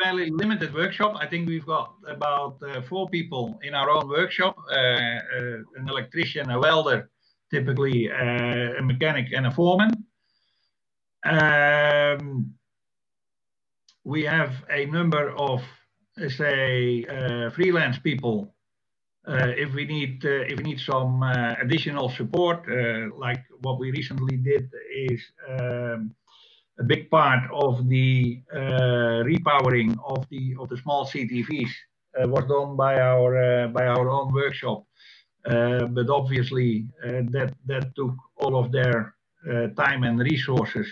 [0.00, 1.16] fairly limited workshop.
[1.20, 5.88] I think we've got about uh, four people in our own workshop: uh, uh, an
[5.88, 7.10] electrician, a welder,
[7.50, 9.90] typically a mechanic, and a foreman.
[11.24, 12.54] Um,
[14.04, 15.62] we have a number of
[16.28, 18.54] say uh, freelance people
[19.28, 21.22] uh, if we need uh, if we need some
[21.62, 22.66] additional support
[23.16, 26.12] like what we recently did is um,
[26.78, 28.40] a big part of the
[29.24, 31.70] repowering of the of the small CTVs
[32.34, 34.84] was done by our by our own workshop
[35.48, 39.14] uh, but obviously uh, that that took all of their
[39.50, 40.86] uh, time and resources.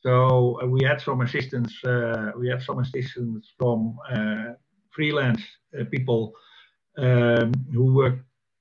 [0.00, 1.72] So we had some assistance.
[2.36, 3.98] we had some assistance from
[4.90, 5.42] freelance
[5.78, 6.32] uh, people
[6.98, 8.18] um, who work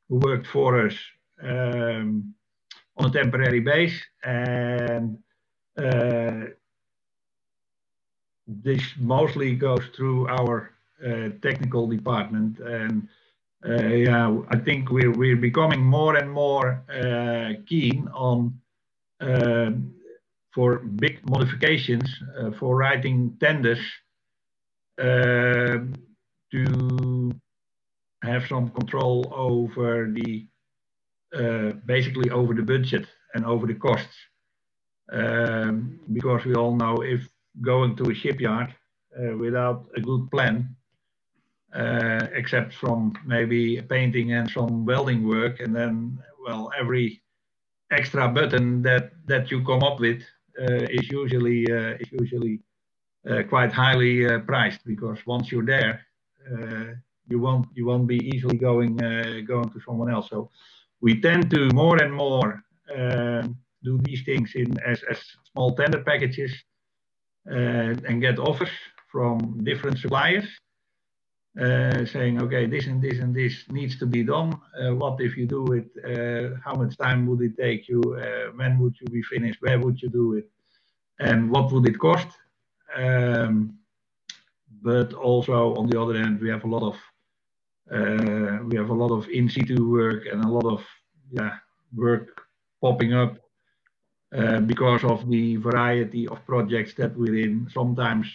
[0.09, 0.95] who worked for us
[1.43, 2.33] um,
[2.97, 5.17] on a temporary base, and
[5.77, 6.45] uh,
[8.47, 10.71] this mostly goes through our
[11.05, 13.07] uh, technical department and.
[13.67, 18.59] Uh, yeah, I think we're we're becoming more and more uh, keen on
[19.19, 19.71] uh,
[20.53, 22.07] for big modifications
[22.59, 23.79] for writing tenders
[24.99, 27.31] to
[28.21, 30.45] have some control over the
[31.87, 34.15] basically over the budget and over the costs.
[35.11, 37.29] Um, because we all know if
[37.61, 38.73] going to a shipyard
[39.17, 40.75] uh, without a good plan,
[41.73, 47.21] uh, except from maybe painting and some welding work, and then well every
[47.91, 50.21] extra button that that you come up with
[50.59, 52.61] uh, is usually uh, is usually
[53.29, 56.05] uh, quite highly priced because once you're there,
[56.51, 56.93] uh,
[57.27, 60.29] you won't you won't be easily going uh, going to someone else.
[60.29, 60.49] So
[61.01, 62.63] we tend to more and more
[62.95, 63.57] um,
[63.89, 65.19] do these things in as, as
[65.51, 66.51] small tender packages
[67.51, 68.75] uh, and get offers
[69.11, 70.47] from different suppliers
[71.61, 74.51] uh, saying, okay, this and this and this needs to be done.
[74.77, 75.87] Uh, what if you do it?
[76.65, 78.01] How much time would it take you?
[78.55, 79.61] When would you be finished?
[79.61, 80.49] Where would you do it?
[81.19, 82.27] And what would it cost?
[82.95, 83.77] Um,
[84.81, 86.95] but also on the other hand, we have a lot of
[87.91, 90.83] uh, we have a lot of in situ work and a lot of
[91.31, 91.55] yeah
[91.95, 92.41] work
[92.81, 93.37] popping up
[94.31, 97.69] because of the variety of projects that we're in.
[97.71, 98.27] Sometimes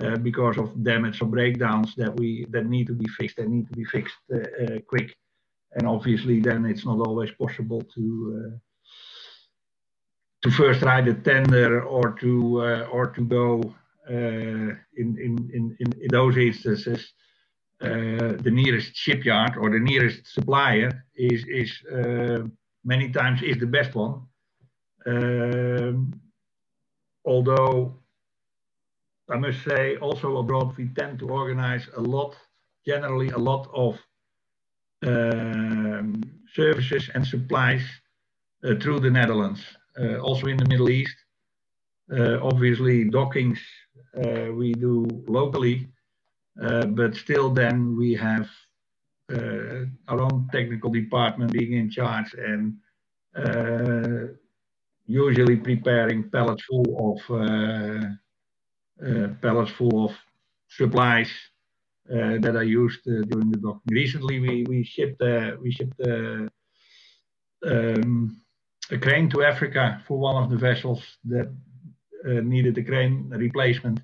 [0.00, 3.66] uh, because of damage or breakdowns that we that need to be fixed and need
[3.66, 5.14] to be fixed uh, uh, quick.
[5.72, 8.04] And obviously, then it's not always possible to
[8.38, 8.56] uh,
[10.42, 12.60] to first write a tender or to
[12.92, 13.74] or to go
[14.08, 17.12] in, in, in, in those instances
[17.82, 22.42] uh, the nearest shipyard or the nearest supplier is is uh,
[22.84, 24.22] many times is the best one.
[25.06, 26.20] Um,
[27.24, 27.98] although
[29.28, 32.36] I must say, also abroad, we tend to organize a lot,
[32.86, 33.98] generally a lot of
[35.04, 36.22] um,
[36.54, 37.82] services and supplies
[38.64, 39.62] uh, through the Netherlands,
[40.00, 41.16] uh, also in the Middle East.
[42.10, 43.58] Uh, obviously, dockings
[44.16, 45.88] uh, we do locally,
[46.62, 48.48] uh, but still then we have
[49.32, 52.76] uh, our own technical department being in charge and
[55.06, 57.18] usually preparing pallets full of
[59.40, 60.12] pallets full of
[60.68, 61.30] supplies
[62.10, 63.90] uh, that are used uh, during the docking.
[63.90, 66.48] Recently, we we shipped uh, we shipped um,
[68.90, 71.50] a crane to Africa for one of the vessels that
[72.24, 74.00] needed a crane replacement.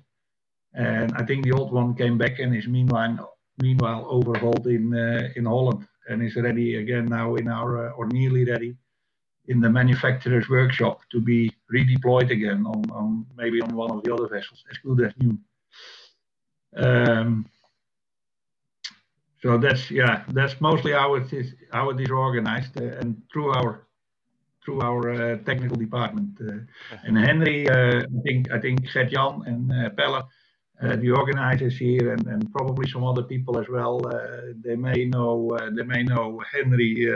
[0.73, 5.29] And I think the old one came back and is meanwhile meanwhile overhauled in uh,
[5.35, 8.75] in Holland and is ready again now in our uh, or nearly ready
[9.47, 14.13] in the manufacturer's workshop to be redeployed again on, on maybe on one of the
[14.13, 15.37] other vessels as good as new.
[16.75, 17.45] Um,
[19.41, 23.51] so that's yeah that's mostly how it is how it is organized uh, and through
[23.51, 23.85] our
[24.63, 26.39] through our uh, technical department.
[26.39, 26.59] Uh,
[27.03, 30.29] and Henry, uh, I think I think Gert Jan and uh, Pelle
[30.81, 34.01] uh, the organizers here and, and probably some other people as well.
[34.07, 37.07] Uh, they may know uh, they may know Henry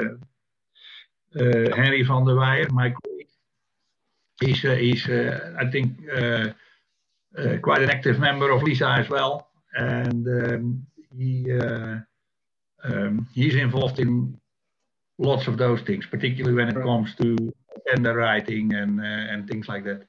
[1.76, 3.28] Henry van der Weijer, my colleague.
[4.40, 5.98] He's he's I think
[7.62, 11.52] quite an active member of LISA as well, and um, he
[12.84, 14.40] um, he's involved in
[15.18, 17.36] lots of those things, particularly when it comes to
[17.88, 20.08] tender writing and and things like that.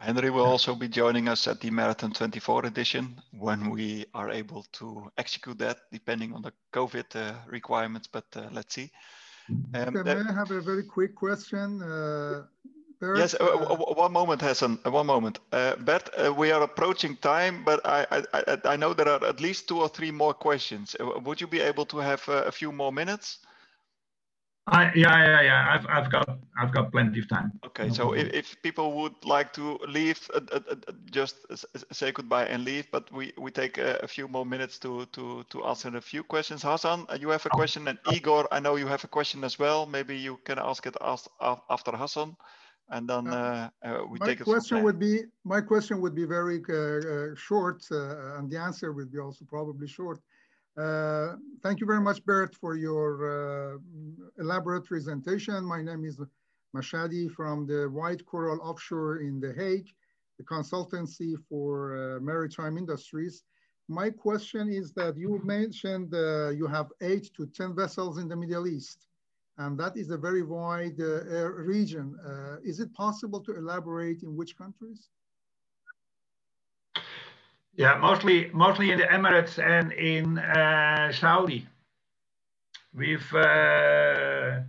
[0.00, 4.64] Henry will also be joining us at the Marathon 24 edition when we are able
[4.72, 8.92] to execute that, depending on the COVID uh, requirements, but uh, let's see.
[9.48, 11.82] Um, okay, may I have a very quick question?
[11.82, 12.44] Uh,
[13.00, 15.38] Bert, yes, uh, one moment, Hassan, uh, one moment.
[15.52, 19.68] Uh, Bert, we are approaching time, but I, I, I, know there are at least
[19.68, 20.96] two or three more questions.
[21.24, 23.38] would you be able to have a few more minutes?
[24.70, 25.66] I, yeah, yeah, yeah.
[25.74, 27.52] I've, I've got, I've got plenty of time.
[27.64, 31.36] Okay, no so if, if, people would like to leave, uh, uh, uh, just
[31.92, 32.90] say goodbye and leave.
[32.90, 36.22] But we, we take a, a, few more minutes to, to, to answer a few
[36.22, 36.62] questions.
[36.62, 39.86] Hassan, you have a question, and Igor, I know you have a question as well.
[39.86, 42.36] Maybe you can ask it after Hassan,
[42.90, 44.46] and then uh, uh, we my take it.
[44.46, 49.10] My question would be, my question would be very uh, short, and the answer would
[49.10, 50.20] be also probably short.
[50.78, 53.78] Uh, thank you very much, Bert, for your uh,
[54.38, 55.64] elaborate presentation.
[55.64, 56.20] My name is
[56.76, 59.88] Mashadi from the White Coral Offshore in The Hague,
[60.38, 63.42] the consultancy for uh, maritime industries.
[63.88, 68.36] My question is that you mentioned uh, you have eight to 10 vessels in the
[68.36, 69.08] Middle East,
[69.56, 72.16] and that is a very wide uh, region.
[72.62, 75.08] Is it possible to elaborate in which countries?
[77.76, 81.66] Yeah, mostly mostly in the Emirates and in uh, Saudi.
[82.94, 84.60] We've uh,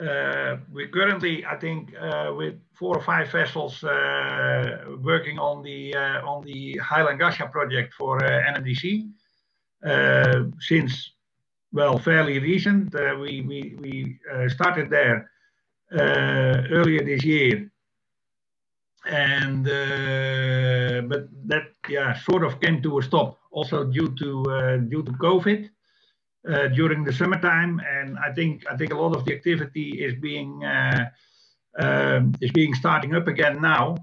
[0.00, 5.94] uh, we currently, I think, uh, with four or five vessels uh, working on the
[5.94, 9.10] uh, on the Hail Ghasha project for NMDC.
[10.60, 11.10] since
[11.72, 14.18] well, fairly recent, we we we
[14.48, 15.30] started there
[15.92, 17.70] earlier this year
[19.06, 25.02] and but that yeah sort of came to a stop also due to uh, due
[25.02, 25.68] to COVID
[26.48, 30.14] uh, during the summertime, and I think I think a lot of the activity is
[30.20, 30.62] being
[31.78, 33.96] um, is being starting up again now.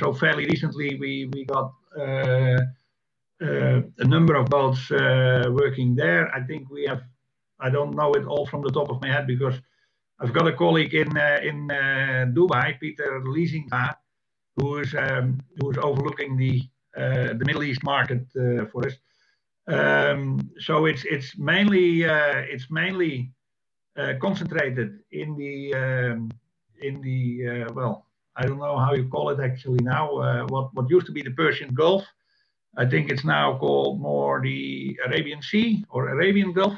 [0.00, 1.72] so fairly recently we we got.
[3.42, 6.28] Uh, a number of boats uh, working there.
[6.34, 7.00] I think we have,
[7.58, 9.54] I don't know it all from the top of my head because
[10.20, 11.16] I've got a colleague in
[11.48, 11.68] in
[12.36, 13.94] Dubai, Peter Leasinga,
[14.60, 16.62] who is um, who is overlooking the
[16.94, 18.22] the Middle East market
[18.70, 18.94] for us.
[19.68, 23.32] Um, so it's it's mainly it's mainly
[24.20, 26.30] concentrated in the um,
[26.82, 28.06] in the well
[28.36, 30.16] I don't know how you call it actually now.
[30.16, 32.04] Uh, what what used to be the Persian Gulf,
[32.76, 36.74] I think it's now called more the Arabian Sea or Arabian Gulf.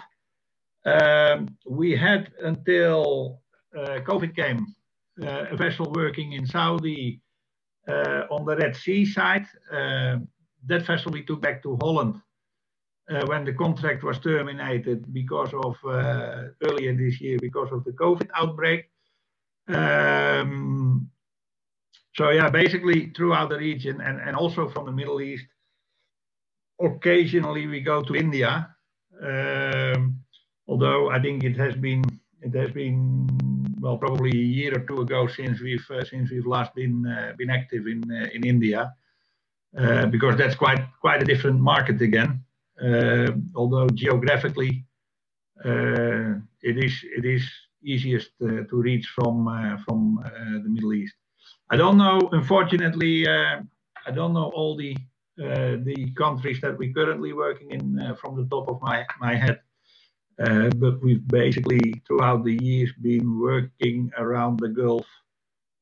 [0.85, 3.41] Um, we had until
[3.77, 4.75] uh, COVID came
[5.23, 7.32] uh, a vessel working in Saudi uh,
[7.89, 9.47] on the Red Sea side.
[9.71, 10.29] Um,
[10.67, 12.21] that vessel we took back to Holland
[13.11, 17.93] uh, when the contract was terminated because of uh, earlier this year because of the
[17.93, 18.91] COVID outbreak.
[19.69, 21.11] Um,
[22.15, 25.47] so yeah, basically throughout the region and, and also from the Middle East.
[26.81, 28.75] Occasionally we go to India,
[29.23, 30.19] um,
[30.67, 32.03] although I think it has been
[32.41, 33.29] it has been
[33.83, 37.33] well probably a year or two ago since we've uh, since we've last been uh,
[37.37, 38.95] been active in uh, in India,
[39.77, 42.45] uh, because that's quite quite a different market again.
[42.81, 44.85] Uh, although geographically
[45.65, 47.45] it is it is
[47.83, 49.35] easiest to reach from
[49.85, 49.99] from
[50.65, 51.17] the Middle East.
[51.71, 53.29] I don't know, unfortunately,
[54.09, 54.97] I don't know all the
[55.95, 57.85] the countries that we're currently working in
[58.21, 59.61] from the top of my, my head.
[60.43, 65.07] Uh, but we've basically throughout the years been working around the Gulf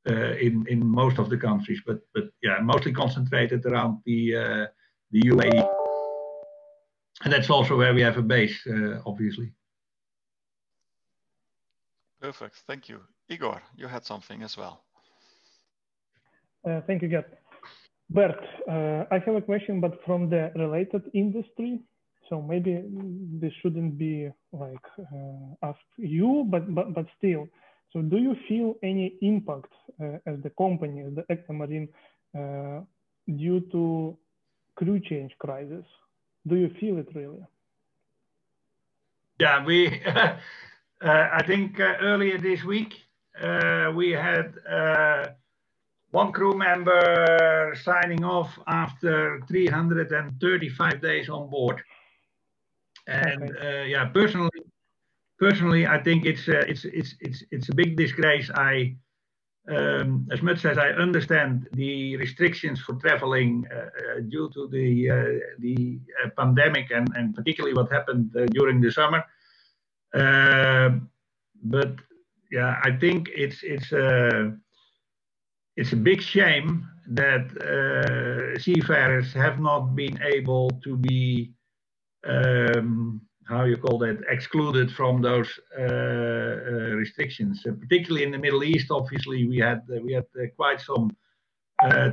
[0.09, 4.67] uh, in in most of the countries, but but yeah, mostly concentrated around the uh,
[5.13, 5.71] the UAE,
[7.25, 8.59] and that's also where we have a base,
[9.07, 9.53] obviously.
[12.21, 13.01] Perfect, thank you,
[13.31, 13.63] Igor.
[13.77, 14.85] You had something as well.
[16.69, 17.39] Uh, thank you, Gert.
[18.11, 21.81] Bert, uh, I have a question, but from the related industry.
[22.31, 22.81] So maybe
[23.41, 27.49] this shouldn't be like uh, asked you, but, but but still.
[27.93, 31.89] So do you feel any impact uh, as the company, as the Acta Marine,
[32.39, 32.83] uh,
[33.27, 34.17] due to
[34.77, 35.85] crew change crisis?
[36.47, 37.45] Do you feel it really?
[39.41, 40.01] Yeah, we.
[41.03, 42.95] I think earlier this week
[43.97, 44.55] we had
[46.13, 51.83] one crew member signing off after 335 days on board.
[53.11, 53.83] And okay.
[53.83, 54.63] uh, yeah, personally,
[55.39, 58.51] personally, I think it's uh, it's it's it's it's a big disgrace.
[58.55, 58.95] I,
[59.69, 65.11] um, as much as I understand the restrictions for traveling uh, uh due to the
[65.11, 69.25] uh, the uh, pandemic and and particularly what happened during the summer,
[71.65, 71.93] but
[72.53, 74.55] yeah, I think it's it's a
[75.77, 81.53] it's a big shame that uh, seafarers have not been able to be
[82.25, 85.49] um, how you call that excluded from those
[85.79, 87.65] uh, uh, restrictions.
[87.67, 91.11] Uh, particularly in the Middle East, obviously we had uh, we had uh, quite some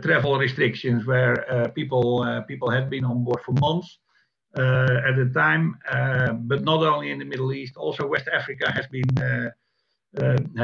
[0.02, 1.36] travel restrictions where
[1.76, 4.00] people people had been on board for months
[4.56, 5.78] at the time.
[6.48, 9.12] but not only in the Middle East, also West Africa has been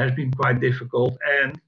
[0.00, 1.60] has been quite difficult and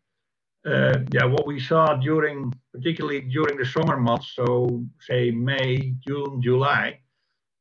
[0.66, 6.42] uh, yeah, what we saw during, particularly during the summer months, so say May, June,
[6.42, 6.98] July,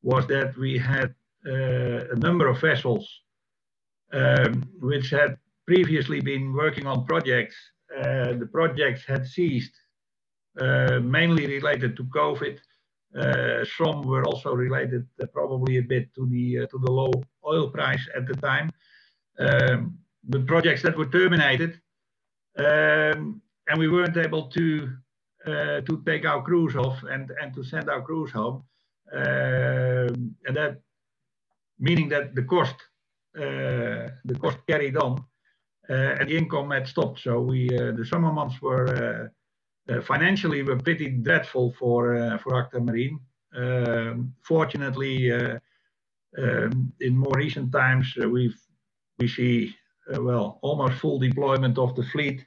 [0.06, 1.10] was that we had
[1.52, 3.04] uh, a number of vessels
[4.12, 5.36] um, which had
[5.66, 7.56] previously been working on projects.
[7.98, 9.74] Uh, the projects had ceased,
[10.60, 12.56] uh, mainly related to COVID.
[13.20, 17.12] Uh, some were also related uh, probably a bit to the to the low
[17.52, 18.68] oil price at the time.
[19.46, 19.98] Um,
[20.34, 21.72] the projects that were terminated
[22.58, 24.66] um, and we weren't able to
[25.46, 28.64] uh, to take our crews off and, and to send our crews home.
[29.12, 30.80] And that
[31.78, 32.74] meaning that the cost
[33.36, 35.24] uh, the cost carried on
[35.90, 37.20] uh, and the income had stopped.
[37.20, 39.30] So we uh, the summer months were
[39.88, 43.20] uh, uh, financially were pretty dreadful for for Acta Marine.
[43.54, 48.58] Um, fortunately, um, in more recent times, we've
[49.18, 49.74] we see
[50.12, 52.46] uh, well, almost full deployment of the fleet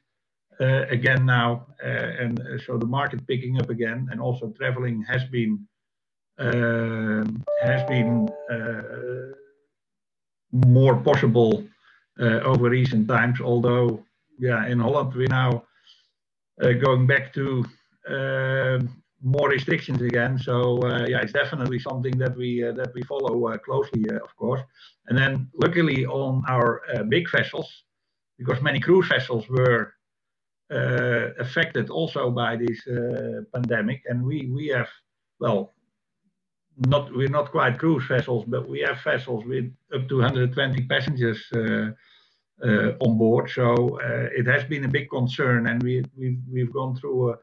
[0.62, 1.68] uh, again now.
[1.84, 5.68] Uh, and so the market picking up again, and also traveling has been
[6.40, 8.30] has been
[10.52, 11.64] more possible
[12.20, 13.42] over recent times.
[13.42, 14.04] Although,
[14.40, 15.64] yeah, in Holland, we're now
[16.60, 17.66] going back to
[18.10, 18.90] um,
[19.22, 20.40] more restrictions again.
[20.40, 24.36] So uh, yeah, it's definitely something that we uh, that we follow uh, closely, of
[24.36, 24.62] course.
[25.08, 27.70] And then luckily on our big vessels,
[28.38, 29.94] because many cruise vessels were
[31.40, 32.80] affected also by this
[33.54, 34.90] pandemic, and we we have
[35.40, 35.74] well.
[36.88, 41.44] Not we're not quite cruise vessels, but we have vessels with up to 120 passengers
[41.54, 41.92] uh,
[42.64, 43.50] uh, on board.
[43.50, 47.36] So uh, it has been a big concern, and we've gone through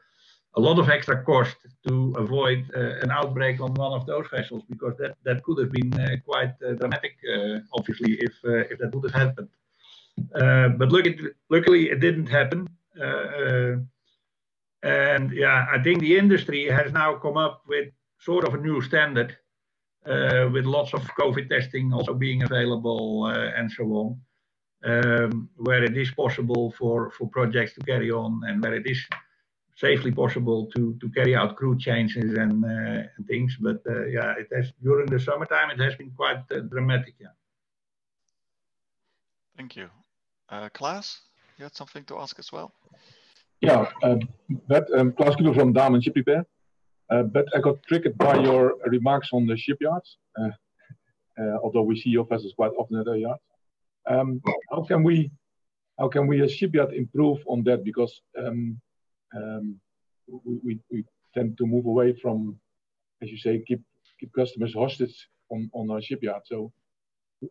[0.55, 1.55] a lot of extra cost
[1.87, 6.57] to avoid an outbreak on one of those vessels, because that could have been quite
[6.59, 7.13] dramatic,
[7.73, 9.49] obviously, if that would have happened.
[10.79, 10.91] But
[11.49, 12.67] luckily, it didn't happen.
[14.83, 18.81] And yeah, I think the industry has now come up with sort of a new
[18.81, 19.37] standard,
[20.05, 24.21] uh, with lots of COVID testing also being available, uh, and so on.
[24.85, 29.03] Um, where it is possible for for projects to carry on, and where it is
[29.75, 33.57] safely possible to to carry out crew changes and uh, things.
[33.59, 37.33] But yeah, it has during the summertime, it has been quite dramatic, yeah.
[39.57, 39.89] Thank you.
[40.73, 41.21] Klaas,
[41.57, 42.71] you had something to ask as well?
[43.61, 43.89] Yeah,
[44.67, 46.45] but um, Klaas Keeler from Damen Ship Repair.
[47.09, 50.49] Uh, but I got triggered by your remarks on the shipyards, uh,
[51.39, 53.39] uh, although we see your vessels quite often at the yard.
[54.09, 54.41] Um,
[54.71, 55.31] how can we,
[55.97, 57.83] how can we as shipyard, improve on that?
[57.83, 58.79] Because um,
[59.35, 59.79] um,
[60.63, 60.79] we
[61.33, 62.57] tend to move away from,
[63.21, 63.81] as you say, keep
[64.19, 66.41] keep customers hostage on on our shipyard.
[66.45, 66.71] So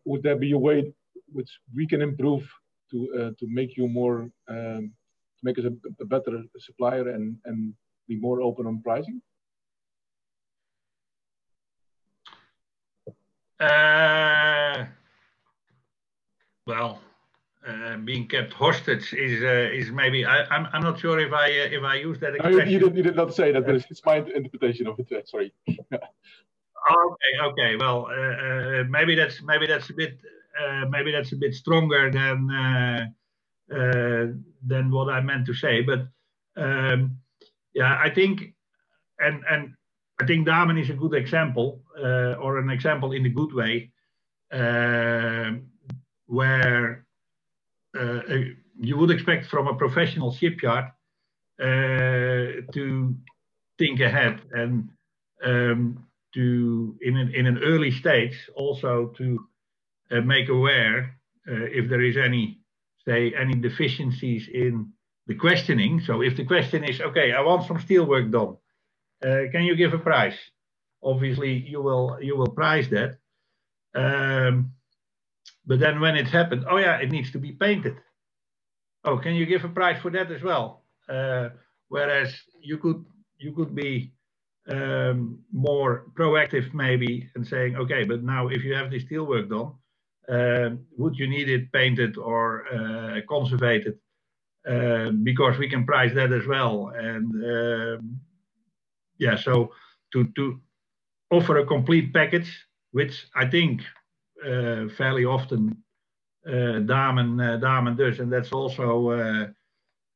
[0.05, 0.93] would there be a way
[1.33, 2.47] which we can improve
[2.91, 5.65] to to make you more, to make us
[6.01, 7.73] a better supplier and and
[8.09, 9.23] be more open on pricing?
[13.59, 14.85] Uh,
[16.67, 17.01] well,
[17.67, 20.27] uh, being kept hostage is uh, is maybe...
[20.27, 22.69] I'm I'm not sure if I if I use that expression.
[22.69, 25.29] You did not say that, but it's my interpretation of it.
[25.29, 25.53] Sorry.
[26.89, 27.33] Okay.
[27.43, 27.77] okay.
[27.77, 28.07] Well,
[28.89, 30.21] maybe that's maybe that's a bit
[30.89, 32.47] maybe that's a bit stronger than
[33.69, 35.83] than what I meant to say.
[35.83, 36.07] But
[36.57, 37.19] um,
[37.75, 38.55] yeah, I think
[40.25, 43.93] Damen is a good example, uh, or an example in a good way,
[44.53, 45.53] uh,
[46.27, 47.07] where
[47.99, 48.21] uh,
[48.81, 50.87] you would expect from a professional shipyard
[51.59, 53.15] to
[53.79, 54.91] think ahead and
[55.45, 59.41] um, to, in an early stage, also to
[60.25, 62.61] make aware if there is any,
[63.07, 64.93] say, any deficiencies in
[65.27, 66.01] the questioning.
[66.01, 68.57] So if the question is, "Okay, I want some steel work done,
[69.25, 70.39] Uh, can you give a price?"
[71.03, 73.19] Obviously, you will you will price that.
[73.95, 74.73] Um,
[75.67, 77.97] but then when it happened, "Oh, yeah, it needs to be painted."
[79.05, 81.51] "Oh, can you give a price for that as well?" Uh,
[81.89, 83.05] whereas you could
[83.39, 84.13] you could be
[84.69, 89.49] um, more proactive maybe and saying, "Okay, but now if you have this steel work
[89.49, 89.73] done,
[90.29, 93.99] um, would you need it painted or uh, conservated?
[95.23, 97.27] Because we can price that as well." And
[99.19, 99.73] yeah, so
[100.13, 100.61] to to
[101.31, 102.51] offer a complete package,
[102.93, 103.83] which I think
[104.45, 105.83] uh, fairly often
[106.47, 109.47] Damen Damen does, and that's also uh,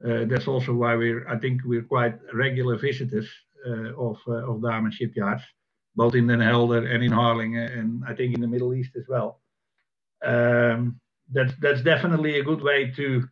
[0.05, 3.29] uh, that's also why we're, I think we're quite regular visitors
[3.99, 5.43] of of Damen shipyards,
[5.97, 9.07] both in Den Helder and in Harlingen, and I think in the Middle East as
[9.09, 9.41] well.
[10.25, 11.01] Um,
[11.33, 13.29] that's that's definitely a good way to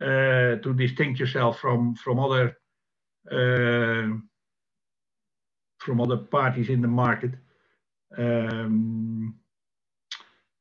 [0.00, 2.56] to distinct yourself from other
[6.30, 7.32] parties in the market.
[8.16, 9.34] Um,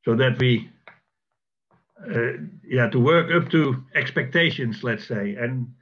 [0.03, 0.69] so that we,
[2.13, 2.33] uh,
[2.67, 5.35] yeah, to work up to expectations, let's say.
[5.35, 5.73] And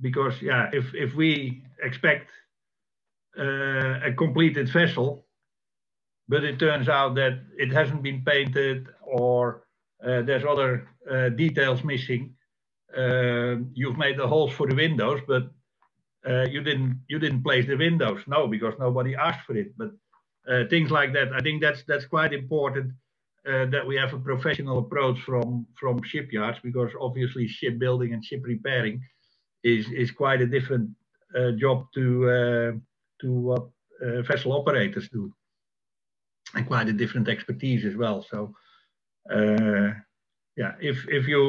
[0.00, 2.28] because, yeah, if we expect
[3.38, 5.24] uh, a completed vessel,
[6.28, 9.64] but it turns out that it hasn't been painted or
[10.04, 10.88] uh, there's other
[11.36, 12.34] details missing,
[13.74, 15.50] you've made the holes for the windows, but
[16.24, 18.20] Uh, you didn't you didn't place the windows.
[18.26, 19.76] No, because nobody asked for it.
[19.76, 19.90] But
[20.48, 22.92] uh, things like that, I think that's that's quite important
[23.46, 29.02] uh, that we have a professional approach from shipyards, because obviously shipbuilding and ship repairing
[29.64, 30.90] is is quite a different
[31.56, 32.80] job to
[33.20, 33.64] to what
[34.00, 35.32] vessel operators do,
[36.54, 38.24] and quite a different expertise as well.
[38.30, 38.54] So,
[40.56, 41.42] yeah, if if you...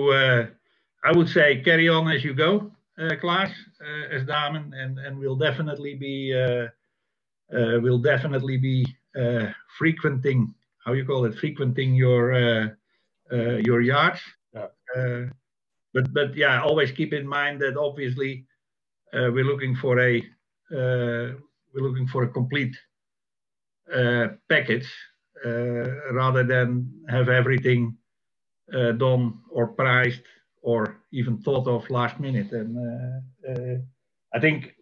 [1.06, 3.50] I would say carry on as you go, Eh, Klaas,
[3.82, 6.68] eh, as Damen, and we'll definitely be eh,
[7.50, 8.86] will definitely be
[9.78, 10.54] frequenting,
[10.86, 11.36] how you call it?
[11.40, 12.78] Frequenting your
[13.32, 14.22] your yards.
[14.54, 15.26] Yeah.
[15.94, 18.46] But yeah, always keep in mind that obviously,
[19.12, 20.24] we're looking for a
[20.70, 22.76] we're looking for a complete
[24.50, 24.90] package
[26.12, 27.98] rather than have everything
[28.72, 30.22] done or priced
[30.64, 32.52] or even thought of last minute.
[32.52, 32.78] And
[34.34, 34.76] I think,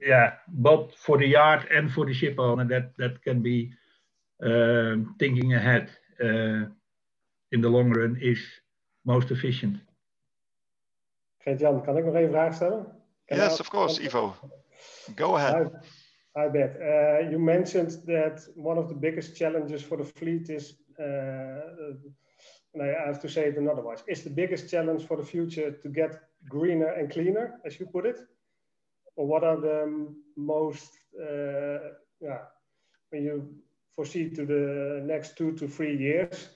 [0.00, 3.72] yeah, both for the yard and for the shipowner, that can be
[5.18, 5.90] thinking ahead
[7.50, 8.40] in the long run is
[9.04, 9.76] most efficient.
[11.44, 12.86] Gert-Jan, kan ik nog één vraag stellen?
[13.26, 14.34] Can yes, of course, Ivo.
[15.14, 15.70] Go ahead.
[16.36, 16.76] I, I bet.
[16.76, 21.94] Uh, you mentioned that one of the biggest challenges for the fleet is, uh,
[22.80, 25.88] I have to say it another way, is the biggest challenge for the future to
[25.88, 28.18] get greener and cleaner, as you put it?
[29.16, 31.78] Or what are the most, uh,
[32.20, 32.38] yeah,
[33.10, 33.54] when you
[33.94, 36.48] foresee to the next two to three years,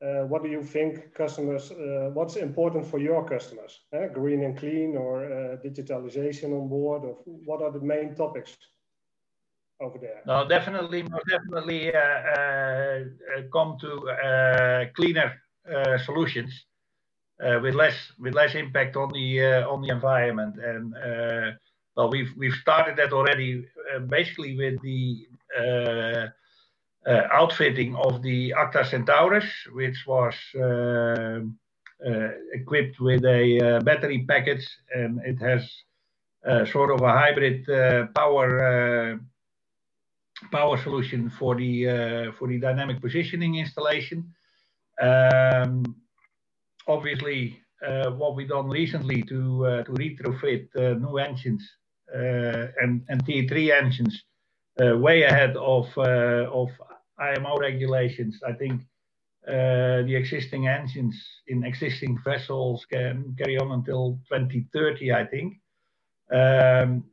[0.00, 3.80] uh, what do you think customers, uh, what's important for your customers?
[3.92, 7.02] Uh, green and clean or uh, digitalization on board?
[7.02, 8.56] Or what are the main topics
[9.80, 10.22] over there?
[10.24, 13.02] No, definitely, definitely uh, uh,
[13.52, 15.32] come to cleaner
[15.68, 16.64] Uh, solutions
[17.44, 20.56] uh, with less with less impact on the uh, on the environment.
[20.58, 20.94] And
[21.94, 23.66] well, we've we've started that already,
[24.08, 25.26] basically with the
[27.06, 31.40] uh, outfitting of the Acta Centaurus, which was uh,
[32.04, 35.70] uh, equipped with a battery package, and it has
[36.70, 37.66] sort of a hybrid
[38.14, 39.20] power
[40.50, 44.34] power solution for the for the dynamic positioning installation.
[45.00, 45.96] Um,
[46.86, 51.62] obviously, uh, what we've done recently to uh, retrofit uh, new engines
[52.12, 54.24] and Tier 3 engines
[54.78, 55.86] way ahead of
[57.18, 58.82] IMO regulations, I think
[59.46, 61.14] the existing engines
[61.46, 65.54] in existing vessels can carry on until 2030, I think.
[66.32, 67.04] Um,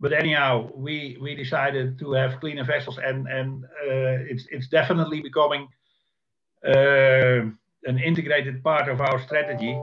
[0.00, 3.26] but anyhow, we decided to have cleaner vessels, and
[4.30, 5.68] it's it's definitely becoming
[6.64, 9.80] an integrated part of our strategy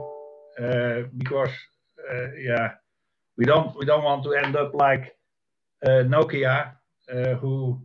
[0.60, 1.50] uh, because
[2.10, 2.72] uh, yeah,
[3.36, 5.16] we don't we don't want to end up like
[5.86, 6.72] uh, Nokia,
[7.40, 7.80] who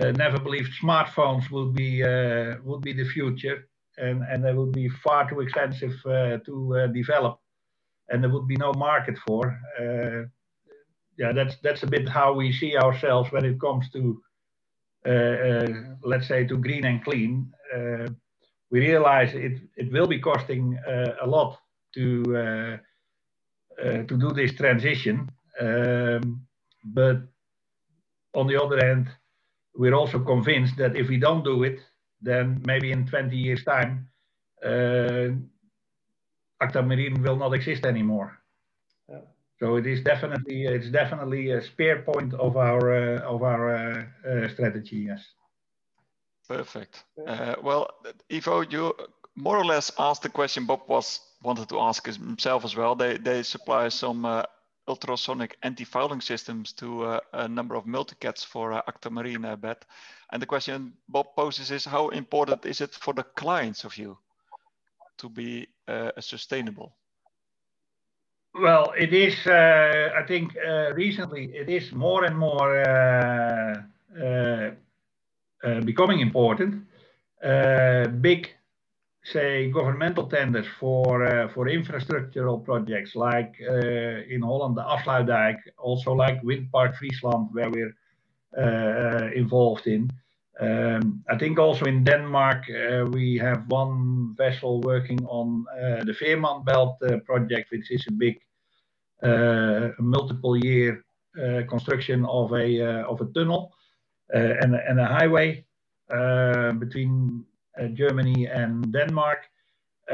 [0.00, 3.68] uh, never believed smartphones would be uh, would be the future,
[3.98, 7.40] and and they would be far too expensive uh, to develop,
[8.08, 9.58] and there would be no market for.
[11.18, 14.20] yeah, that's that's a bit how we see ourselves when it comes to,
[16.02, 17.52] let's say, to green and clean.
[18.72, 20.78] We realize it it will be costing
[21.22, 21.58] a lot
[21.94, 22.78] to
[24.08, 26.46] to do this transition, um,
[26.84, 27.18] but
[28.34, 29.08] on the other hand,
[29.74, 31.80] we're also convinced that if we don't do it,
[32.20, 34.08] then maybe in 20 years' time,
[34.64, 35.28] uh,
[36.60, 38.38] Acta Marine will not exist anymore.
[39.08, 39.20] Yeah.
[39.58, 44.04] So it is definitely it's definitely a spear point of our uh, of our uh,
[44.28, 45.06] uh strategy.
[45.08, 45.22] Yes.
[46.48, 47.04] Perfect.
[47.26, 47.88] Uh, well,
[48.30, 48.94] Ivo, you
[49.34, 52.94] more or less asked the question Bob was wanted to ask himself as well.
[52.94, 54.42] They they supply some uh,
[54.88, 59.84] ultrasonic anti-fouling systems to uh, a number of multicats for uh, Acta Marine uh, Bert.
[60.32, 64.18] And the question Bob poses is how important is it for the clients of you
[65.18, 66.96] to be uh, sustainable?
[68.54, 72.84] Well, it is, uh, I think uh, recently it is more and more
[75.84, 76.86] becoming important.
[78.20, 78.48] big
[79.24, 86.12] say governmental tenders for uh, for infrastructural projects like uh, in Holland the Afsluitdijk, also
[86.12, 87.94] like Windpark Friesland where we're
[88.58, 90.10] uh, involved in.
[90.60, 96.12] Um, I think also in Denmark uh, we have one vessel working on uh, the
[96.12, 98.38] Fehmarn Belt uh, project, which is a big
[100.00, 101.04] multiple year
[101.68, 103.72] construction of a of a tunnel
[104.32, 105.64] and, and a highway
[106.78, 107.44] between
[107.80, 109.38] uh, Germany and Denmark,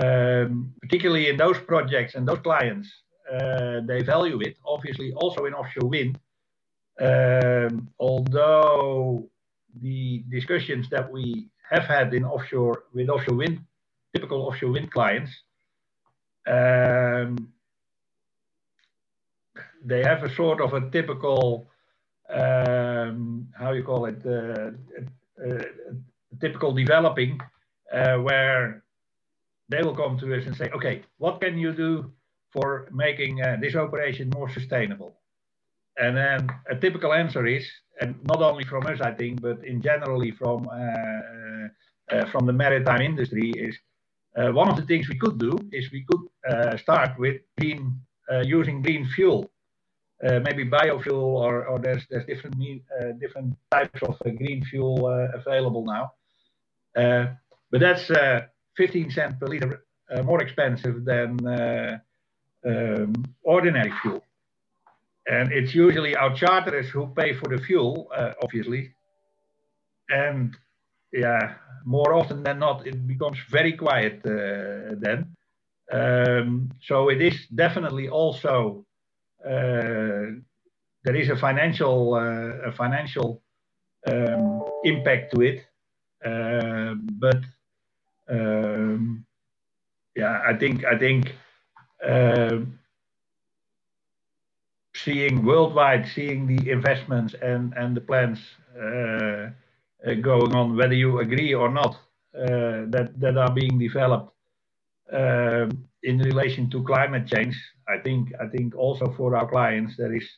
[0.01, 2.89] um, particularly in those projects and those clients,
[3.33, 6.19] uh, they value it, obviously also in offshore wind.
[7.01, 9.29] Um, although
[9.81, 13.61] the discussions that we have had in offshore with offshore wind,
[14.15, 15.31] typical offshore wind clients,
[16.47, 17.53] um,
[19.85, 21.71] they have a sort of a typical,
[22.31, 24.71] um, how you call it, uh,
[25.45, 25.63] uh,
[26.41, 27.41] typical developing
[27.93, 28.85] uh, where
[29.69, 32.11] they will come to us and say, okay, what can you do
[32.53, 35.15] for making uh, this operation more sustainable?
[35.99, 37.67] And then a typical answer is,
[38.01, 41.69] and not only from us, I think, but in generally from uh,
[42.11, 43.77] uh from the maritime industry, is
[44.37, 48.01] uh, one of the things we could do is we could uh, start with green,
[48.45, 49.51] using green fuel,
[50.23, 52.57] maybe biofuel, or, or there's there's different
[53.21, 56.13] different types of green fuel available now.
[56.97, 57.27] Uh,
[57.71, 58.41] but that's uh,
[58.77, 61.39] 15 cents per liter uh, more expensive than
[62.67, 63.13] um,
[63.43, 64.25] ordinary fuel.
[65.27, 68.11] And it's usually our charterers who pay for the fuel,
[68.43, 68.95] obviously.
[70.09, 70.57] And
[71.13, 71.55] yeah,
[71.85, 75.37] more often than not, it becomes very quiet uh, then.
[75.93, 78.88] Um, so it is definitely also uh,
[79.45, 83.43] there is a financial uh, a financial
[84.09, 85.67] um, impact to it,
[86.25, 87.39] uh, but
[88.31, 89.25] um,
[90.17, 91.33] yeah, I think I think
[94.97, 98.39] seeing worldwide, seeing the investments and and the plans
[98.77, 99.51] uh,
[100.07, 101.95] uh, going on, whether you agree or not,
[102.37, 104.33] uh, that that are being developed
[106.03, 107.57] in relation to climate change.
[107.89, 110.29] I think I think also for our clients there is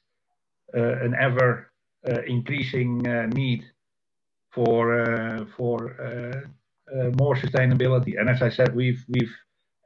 [0.77, 1.73] uh, an ever
[2.09, 3.65] uh, increasing uh, need
[4.53, 5.79] for for
[7.19, 8.19] more sustainability.
[8.19, 9.35] And as I said, we've we've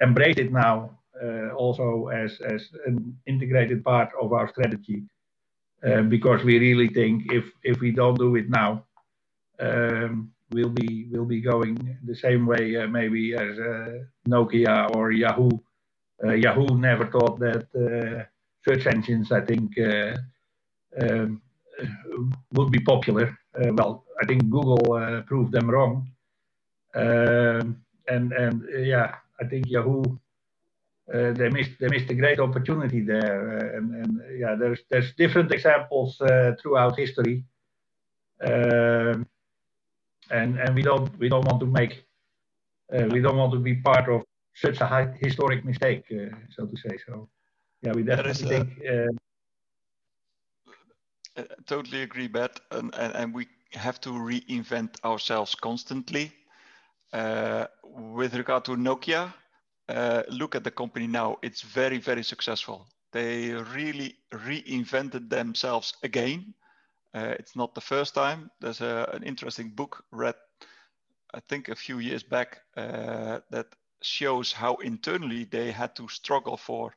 [0.03, 0.99] embraced it now
[1.57, 5.05] also as as an integrated part of our strategy.
[5.85, 8.87] Uh, because we really think if if we don't do it now,
[9.61, 15.13] um, we'll be we'll be going the same way uh, maybe as uh, Nokia or
[15.13, 15.51] Yahoo.
[16.23, 17.67] Yahoo never thought that
[18.65, 19.73] search engines, I think,
[21.03, 21.43] um,
[22.53, 23.37] would be popular.
[23.73, 26.09] well, I think Google proved them wrong.
[26.95, 30.03] Um, and and yeah, I think Yahoo
[31.13, 33.59] uh, they missed they missed a great opportunity there.
[33.59, 37.45] Uh, and, and yeah, there's there's different examples uh, throughout history,
[38.43, 39.27] um,
[40.31, 42.05] and and we don't we don't want to make
[42.91, 44.23] we don't want to be part of
[44.55, 46.05] such a high historic mistake,
[46.51, 46.97] so to say.
[47.07, 47.29] So
[47.83, 48.69] yeah, we definitely think.
[51.37, 56.33] I totally agree, Bert, and, and, and we have to reinvent ourselves constantly.
[57.13, 59.33] Uh, with regard to Nokia,
[59.89, 61.39] uh, look at the company now.
[61.43, 62.87] It's very, very successful.
[63.13, 66.55] They really reinvented themselves again.
[67.15, 68.51] Uh, it's not the first time.
[68.61, 70.35] There's a, an interesting book read,
[71.33, 73.67] I think, a few years back uh, that
[74.03, 76.93] shows how internally they had to struggle for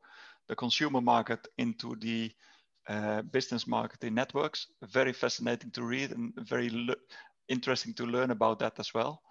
[0.47, 2.32] the consumer market into the
[2.89, 4.68] uh, business marketing networks.
[4.82, 6.89] Very fascinating to read and very
[7.47, 9.22] interesting to learn about that as well.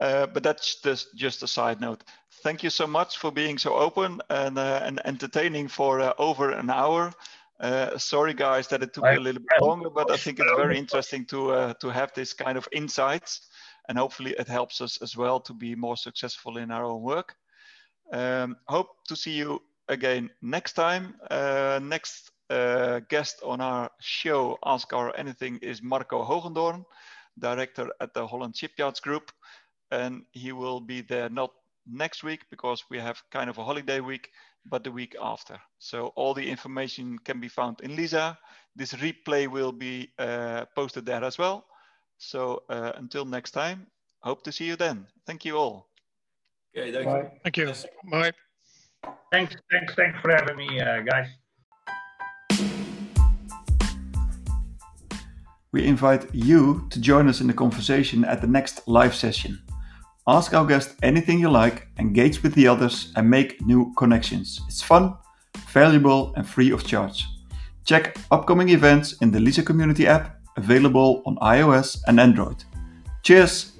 [0.00, 2.04] Uh, but that's just, just a side note.
[2.42, 6.50] Thank you so much for being so open and, uh, and entertaining for uh, over
[6.50, 7.12] an hour.
[7.60, 10.76] Uh, sorry, guys, that it took a little bit longer, but I think it's very
[10.76, 13.48] interesting to uh, to have this kind of insights,
[13.88, 17.36] and hopefully it helps us as well to be more successful in our own work.
[18.12, 21.14] Um, hope to see you again next time.
[21.88, 22.32] next
[23.08, 26.84] guest on our show, Ask Our Anything, is Marco Hogendoorn,
[27.38, 29.30] director at the Holland Shipyards Group
[29.94, 31.52] and he will be there not
[31.86, 34.30] next week because we have kind of a holiday week,
[34.66, 35.58] but the week after.
[35.78, 38.38] So all the information can be found in Lisa.
[38.76, 41.66] This replay will be uh, posted there as well.
[42.18, 43.86] So uh, until next time,
[44.20, 45.06] hope to see you then.
[45.26, 45.88] Thank you all.
[46.76, 47.18] Okay, thank Bye.
[47.18, 47.30] you.
[47.42, 47.72] Thank you.
[48.10, 48.32] Bye.
[49.30, 51.28] Thanks, thanks, thanks for having me, uh, guys.
[55.72, 59.63] We invite you to join us in the conversation at the next live session.
[60.26, 64.58] Ask our guest anything you like, engage with the others, and make new connections.
[64.68, 65.14] It's fun,
[65.68, 67.26] valuable, and free of charge.
[67.84, 72.64] Check upcoming events in the Lisa Community app, available on iOS and Android.
[73.22, 73.73] Cheers!